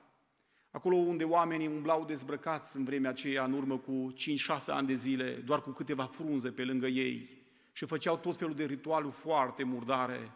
acolo 0.71 0.95
unde 0.95 1.23
oamenii 1.23 1.67
umblau 1.67 2.05
dezbrăcați 2.05 2.77
în 2.77 2.83
vremea 2.83 3.09
aceea, 3.09 3.43
în 3.43 3.53
urmă 3.53 3.77
cu 3.77 4.13
5-6 4.17 4.65
ani 4.67 4.87
de 4.87 4.93
zile, 4.93 5.31
doar 5.45 5.61
cu 5.61 5.69
câteva 5.69 6.05
frunze 6.05 6.51
pe 6.51 6.63
lângă 6.63 6.87
ei 6.87 7.29
și 7.71 7.85
făceau 7.85 8.17
tot 8.17 8.37
felul 8.37 8.53
de 8.53 8.65
ritualuri 8.65 9.15
foarte 9.15 9.63
murdare 9.63 10.31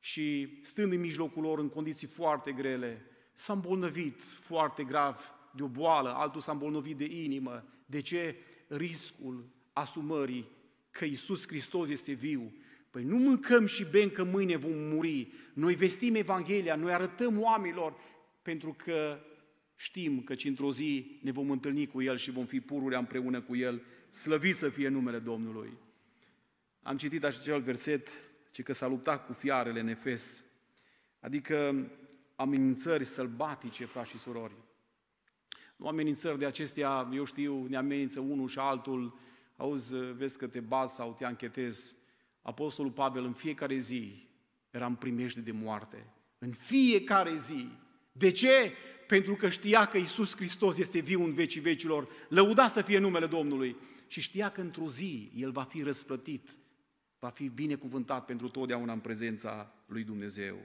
și 0.00 0.58
stând 0.62 0.92
în 0.92 1.00
mijlocul 1.00 1.42
lor 1.42 1.58
în 1.58 1.68
condiții 1.68 2.06
foarte 2.06 2.52
grele, 2.52 3.06
s-a 3.32 3.52
îmbolnăvit 3.52 4.22
foarte 4.22 4.84
grav 4.84 5.34
de 5.54 5.62
o 5.62 5.68
boală, 5.68 6.14
altul 6.14 6.40
s-a 6.40 6.52
îmbolnăvit 6.52 6.96
de 6.96 7.04
inimă. 7.04 7.64
De 7.86 8.00
ce? 8.00 8.36
Riscul 8.68 9.48
asumării 9.72 10.48
că 10.90 11.04
Isus 11.04 11.46
Hristos 11.46 11.88
este 11.88 12.12
viu. 12.12 12.52
Păi 12.90 13.02
nu 13.02 13.16
mâncăm 13.16 13.66
și 13.66 13.84
bem 13.84 14.10
că 14.10 14.24
mâine 14.24 14.56
vom 14.56 14.78
muri. 14.78 15.32
Noi 15.54 15.74
vestim 15.74 16.14
Evanghelia, 16.14 16.76
noi 16.76 16.92
arătăm 16.92 17.40
oamenilor 17.40 17.94
pentru 18.42 18.76
că 18.84 19.18
știm 19.76 20.22
că 20.22 20.34
într-o 20.44 20.72
zi 20.72 21.18
ne 21.22 21.30
vom 21.30 21.50
întâlni 21.50 21.86
cu 21.86 22.02
El 22.02 22.16
și 22.16 22.30
vom 22.30 22.46
fi 22.46 22.60
pururea 22.60 22.98
împreună 22.98 23.40
cu 23.40 23.56
El. 23.56 23.82
Slăvit 24.10 24.54
să 24.54 24.68
fie 24.68 24.88
numele 24.88 25.18
Domnului. 25.18 25.72
Am 26.82 26.96
citit 26.96 27.24
acel 27.24 27.60
verset, 27.60 28.08
ci 28.50 28.62
că 28.62 28.72
s-a 28.72 28.86
luptat 28.86 29.26
cu 29.26 29.32
fiarele 29.32 29.80
în 29.80 29.88
Efes, 29.88 30.44
adică 31.20 31.86
amenințări 32.34 33.04
sălbatice, 33.04 33.84
frați 33.84 34.10
și 34.10 34.18
surori. 34.18 34.54
Nu 35.76 35.86
amenințări 35.86 36.38
de 36.38 36.46
acestea, 36.46 37.08
eu 37.12 37.24
știu, 37.24 37.66
ne 37.66 37.76
amenință 37.76 38.20
unul 38.20 38.48
și 38.48 38.58
altul, 38.58 39.18
auzi, 39.56 39.94
vezi 39.96 40.38
că 40.38 40.46
te 40.46 40.60
bazi 40.60 40.94
sau 40.94 41.14
te 41.18 41.24
anchetezi. 41.24 41.94
Apostolul 42.42 42.92
Pavel 42.92 43.24
în 43.24 43.32
fiecare 43.32 43.76
zi 43.76 44.28
era 44.70 44.86
în 44.86 44.94
primejde 44.94 45.40
de 45.40 45.52
moarte. 45.52 46.06
În 46.38 46.52
fiecare 46.52 47.36
zi. 47.36 47.68
De 48.12 48.30
ce? 48.30 48.72
Pentru 49.06 49.34
că 49.34 49.48
știa 49.48 49.84
că 49.84 49.96
Isus 49.96 50.36
Hristos 50.36 50.78
este 50.78 51.00
viu 51.00 51.24
în 51.24 51.32
vecii 51.32 51.60
vecilor. 51.60 52.08
Lăuda 52.28 52.68
să 52.68 52.82
fie 52.82 52.98
numele 52.98 53.26
Domnului. 53.26 53.76
Și 54.06 54.20
știa 54.20 54.48
că 54.48 54.60
într-o 54.60 54.88
zi 54.88 55.30
El 55.34 55.50
va 55.50 55.62
fi 55.62 55.82
răsplătit 55.82 56.50
va 57.18 57.28
fi 57.28 57.48
binecuvântat 57.48 58.24
pentru 58.24 58.48
totdeauna 58.48 58.92
în 58.92 59.00
prezența 59.00 59.72
lui 59.86 60.04
Dumnezeu. 60.04 60.56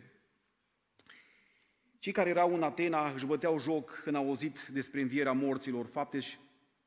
Cei 1.99 2.11
care 2.11 2.29
erau 2.29 2.53
în 2.55 2.63
Atena 2.63 3.11
își 3.11 3.25
băteau 3.25 3.59
joc 3.59 4.01
când 4.03 4.15
au 4.15 4.27
auzit 4.27 4.67
despre 4.67 5.01
învierea 5.01 5.31
morților, 5.31 5.85
fapte, 5.85 6.19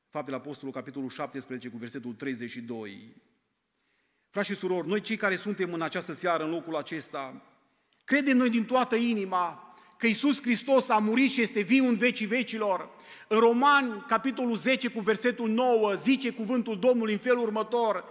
faptele 0.08 0.36
Apostolului, 0.36 0.80
capitolul 0.80 1.08
17, 1.08 1.68
cu 1.68 1.76
versetul 1.76 2.14
32. 2.14 3.16
Frați 4.30 4.48
și 4.48 4.54
surori, 4.54 4.88
noi 4.88 5.00
cei 5.00 5.16
care 5.16 5.36
suntem 5.36 5.72
în 5.72 5.82
această 5.82 6.12
seară, 6.12 6.44
în 6.44 6.50
locul 6.50 6.76
acesta, 6.76 7.42
credem 8.04 8.36
noi 8.36 8.50
din 8.50 8.64
toată 8.64 8.96
inima 8.96 9.73
că 10.04 10.10
Isus 10.10 10.42
Hristos 10.42 10.88
a 10.88 10.98
murit 10.98 11.30
și 11.30 11.40
este 11.40 11.60
viu 11.60 11.86
în 11.86 11.96
vecii 11.96 12.26
vecilor. 12.26 12.88
În 13.28 13.38
Romani, 13.38 14.04
capitolul 14.08 14.56
10, 14.56 14.88
cu 14.88 15.00
versetul 15.00 15.48
9, 15.48 15.92
zice 15.94 16.30
cuvântul 16.30 16.78
Domnului 16.78 17.12
în 17.12 17.18
felul 17.18 17.42
următor, 17.42 18.04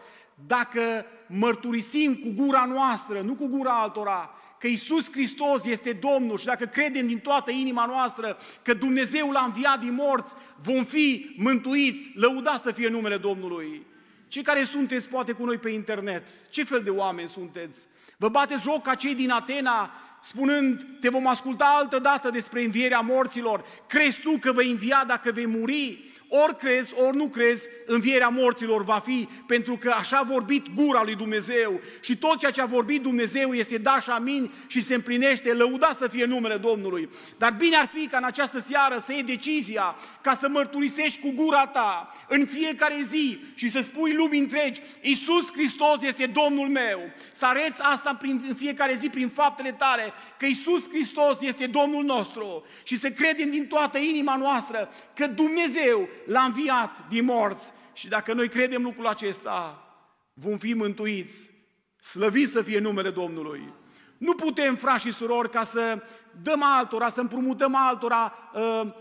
dacă 0.48 1.06
mărturisim 1.28 2.16
cu 2.16 2.44
gura 2.44 2.66
noastră, 2.66 3.22
nu 3.22 3.36
cu 3.36 3.48
gura 3.48 3.82
altora, 3.82 4.34
că 4.60 4.68
Isus 4.68 5.12
Hristos 5.12 5.66
este 5.66 5.92
Domnul 5.92 6.38
și 6.38 6.46
dacă 6.46 6.66
credem 6.66 7.08
din 7.08 7.20
toată 7.20 7.52
inima 7.52 7.86
noastră 7.86 8.38
că 8.62 8.74
Dumnezeu 8.74 9.32
l-a 9.32 9.44
înviat 9.44 9.80
din 9.80 9.94
morți, 9.94 10.34
vom 10.62 10.84
fi 10.84 11.36
mântuiți, 11.38 12.12
lăudați 12.16 12.64
să 12.64 12.72
fie 12.72 12.90
numele 12.90 13.18
Domnului. 13.18 13.86
Cei 14.28 14.44
care 14.44 14.64
sunteți 14.64 15.10
poate 15.10 15.32
cu 15.32 15.46
noi 15.46 15.58
pe 15.58 15.70
internet, 15.70 16.28
ce 16.50 16.64
fel 16.64 16.84
de 16.84 16.90
oameni 16.90 17.28
sunteți? 17.28 17.80
Vă 18.18 18.30
bateți 18.30 18.64
joc 18.64 18.84
ca 18.84 18.96
cei 18.96 19.16
din 19.16 19.30
Atena, 19.30 19.92
spunând, 20.24 20.86
te 21.00 21.10
vom 21.10 21.28
asculta 21.28 21.76
altă 21.78 22.00
dată 22.00 22.30
despre 22.30 22.64
învierea 22.64 23.00
morților. 23.00 23.66
Crezi 23.88 24.20
tu 24.20 24.38
că 24.40 24.52
vei 24.52 24.70
învia 24.70 25.04
dacă 25.08 25.32
vei 25.32 25.48
muri? 25.48 26.14
ori 26.42 26.58
crezi, 26.58 26.94
ori 26.94 27.18
nu 27.18 27.28
crezi, 27.28 27.68
învierea 27.86 28.28
morților 28.28 28.84
va 28.84 29.02
fi, 29.06 29.28
pentru 29.48 29.78
că 29.78 29.94
așa 29.98 30.18
a 30.18 30.24
vorbit 30.24 30.74
gura 30.74 31.04
lui 31.04 31.16
Dumnezeu 31.16 31.80
și 32.00 32.18
tot 32.18 32.38
ceea 32.38 32.52
ce 32.52 32.62
a 32.62 32.66
vorbit 32.66 33.02
Dumnezeu 33.02 33.54
este 33.54 33.78
da 33.78 34.00
și 34.00 34.10
amin 34.10 34.52
și 34.68 34.82
se 34.82 34.94
împlinește, 34.94 35.54
lăuda 35.54 35.96
să 35.98 36.08
fie 36.08 36.26
numele 36.26 36.58
Domnului. 36.58 37.10
Dar 37.38 37.52
bine 37.52 37.76
ar 37.76 37.90
fi 37.94 38.08
ca 38.08 38.18
în 38.18 38.24
această 38.24 38.60
seară 38.60 38.98
să 39.00 39.12
iei 39.12 39.24
decizia 39.24 39.96
ca 40.24 40.36
să 40.36 40.48
mărturisești 40.48 41.22
cu 41.22 41.44
gura 41.44 41.68
ta 41.68 42.14
în 42.28 42.46
fiecare 42.46 43.02
zi 43.02 43.40
și 43.56 43.70
să 43.70 43.82
spui 43.82 44.14
lumii 44.14 44.40
întregi, 44.40 44.82
Iisus 45.02 45.52
Hristos 45.52 46.02
este 46.02 46.26
Domnul 46.26 46.68
meu. 46.68 47.00
Să 47.32 47.46
arăți 47.46 47.82
asta 47.82 48.16
prin, 48.16 48.46
în 48.48 48.56
fiecare 48.56 48.94
zi 48.94 49.10
prin 49.10 49.30
faptele 49.30 49.72
tale, 49.72 50.14
că 50.38 50.46
Iisus 50.46 50.90
Hristos 50.90 51.42
este 51.42 51.68
Domnul 51.68 52.04
nostru 52.04 52.66
și 52.84 52.98
să 52.98 53.12
credem 53.12 53.50
din 53.50 53.68
toată 53.68 53.98
inima 53.98 54.36
noastră 54.36 54.90
că 55.14 55.28
Dumnezeu 55.28 56.08
l-a 56.26 56.42
înviat 56.42 57.08
din 57.10 57.26
morți 57.26 57.72
și 57.94 58.08
dacă 58.08 58.34
noi 58.34 58.50
credem 58.50 58.84
lucrul 58.84 59.08
acesta, 59.08 59.88
vom 60.34 60.58
fi 60.58 60.74
mântuiți. 60.74 61.52
Slăvit 62.00 62.50
să 62.50 62.62
fie 62.62 62.80
numele 62.80 63.10
Domnului. 63.10 63.74
Nu 64.18 64.36
putem, 64.36 64.76
frați 64.76 65.04
și 65.04 65.12
surori, 65.12 65.50
ca 65.50 65.64
să 65.64 66.04
dăm 66.42 66.64
altora, 66.64 67.10
să 67.10 67.20
împrumutăm 67.20 67.76
altora 67.76 68.34
uh, 68.54 68.94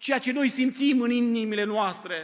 ceea 0.00 0.18
ce 0.18 0.32
noi 0.32 0.48
simțim 0.48 1.00
în 1.00 1.10
inimile 1.10 1.64
noastre, 1.64 2.16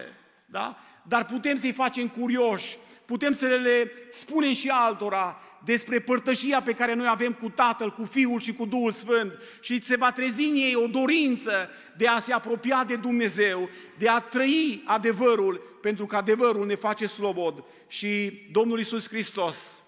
da? 0.46 0.78
Dar 1.02 1.24
putem 1.24 1.56
să-i 1.56 1.72
facem 1.72 2.08
curioși, 2.08 2.78
putem 3.04 3.32
să 3.32 3.46
le 3.46 3.92
spunem 4.10 4.52
și 4.52 4.68
altora 4.68 5.40
despre 5.64 6.00
părtășia 6.00 6.62
pe 6.62 6.72
care 6.72 6.94
noi 6.94 7.06
avem 7.08 7.32
cu 7.32 7.48
Tatăl, 7.48 7.92
cu 7.92 8.04
Fiul 8.04 8.40
și 8.40 8.52
cu 8.52 8.66
Duhul 8.66 8.92
Sfânt 8.92 9.32
și 9.60 9.82
se 9.82 9.96
va 9.96 10.12
trezi 10.12 10.44
în 10.44 10.54
ei 10.54 10.74
o 10.74 10.86
dorință 10.86 11.70
de 11.96 12.08
a 12.08 12.18
se 12.18 12.32
apropia 12.32 12.84
de 12.84 12.96
Dumnezeu, 12.96 13.68
de 13.98 14.08
a 14.08 14.18
trăi 14.18 14.82
adevărul, 14.84 15.78
pentru 15.80 16.06
că 16.06 16.16
adevărul 16.16 16.66
ne 16.66 16.74
face 16.74 17.06
slobod 17.06 17.64
și 17.88 18.32
Domnul 18.52 18.78
Isus 18.78 19.08
Hristos 19.08 19.84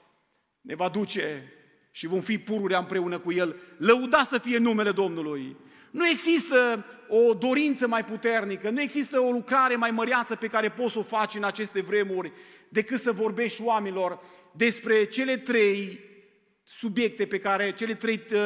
ne 0.61 0.75
va 0.75 0.89
duce 0.89 1.53
și 1.91 2.07
vom 2.07 2.21
fi 2.21 2.39
pururea 2.39 2.79
împreună 2.79 3.19
cu 3.19 3.33
El. 3.33 3.57
Lăuda 3.77 4.23
să 4.23 4.39
fie 4.39 4.59
numele 4.59 4.91
Domnului! 4.91 5.57
Nu 5.99 6.09
există 6.09 6.85
o 7.09 7.35
dorință 7.35 7.87
mai 7.87 8.05
puternică, 8.05 8.71
nu 8.71 8.81
există 8.81 9.21
o 9.21 9.31
lucrare 9.31 9.77
mai 9.77 9.91
măreață 9.91 10.35
pe 10.35 10.47
care 10.47 10.71
poți 10.71 10.93
să 10.93 10.99
o 10.99 11.03
faci 11.03 11.35
în 11.35 11.45
aceste 11.45 11.81
vremuri 11.81 12.33
decât 12.69 13.01
să 13.01 13.13
vorbești 13.13 13.63
oamenilor 13.63 14.21
despre 14.53 15.05
cele 15.05 15.37
trei 15.37 16.01
subiecte 16.63 17.27
pe 17.27 17.39
care, 17.39 17.73
cele 17.73 17.95
trei 17.95 18.25
uh, 18.33 18.39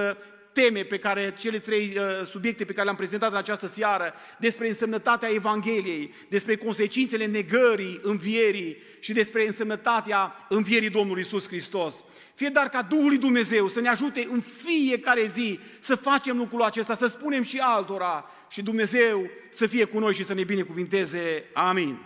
teme 0.52 0.82
pe 0.82 0.98
care, 0.98 1.34
cele 1.38 1.58
trei 1.58 1.96
uh, 1.96 2.26
subiecte 2.26 2.64
pe 2.64 2.72
care 2.72 2.84
le-am 2.84 2.96
prezentat 2.96 3.30
în 3.30 3.36
această 3.36 3.66
seară, 3.66 4.14
despre 4.38 4.68
însemnătatea 4.68 5.28
Evangheliei, 5.28 6.14
despre 6.28 6.56
consecințele 6.56 7.26
negării, 7.26 8.00
învierii 8.02 8.76
și 9.00 9.12
despre 9.12 9.46
însemnătatea 9.46 10.46
învierii 10.48 10.90
Domnului 10.90 11.22
Isus 11.22 11.46
Hristos. 11.46 11.94
Fie 12.42 12.50
dar 12.50 12.68
ca 12.68 12.82
Duhul 12.82 13.08
lui 13.08 13.18
Dumnezeu 13.18 13.68
să 13.68 13.80
ne 13.80 13.88
ajute 13.88 14.28
în 14.30 14.40
fiecare 14.40 15.26
zi 15.26 15.58
să 15.78 15.94
facem 15.94 16.36
lucrul 16.36 16.62
acesta, 16.62 16.94
să 16.94 17.06
spunem 17.06 17.42
și 17.42 17.58
altora 17.58 18.30
și 18.48 18.62
Dumnezeu 18.62 19.30
să 19.50 19.66
fie 19.66 19.84
cu 19.84 19.98
noi 19.98 20.14
și 20.14 20.24
să 20.24 20.34
ne 20.34 20.44
binecuvinteze. 20.44 21.44
Amin. 21.52 21.98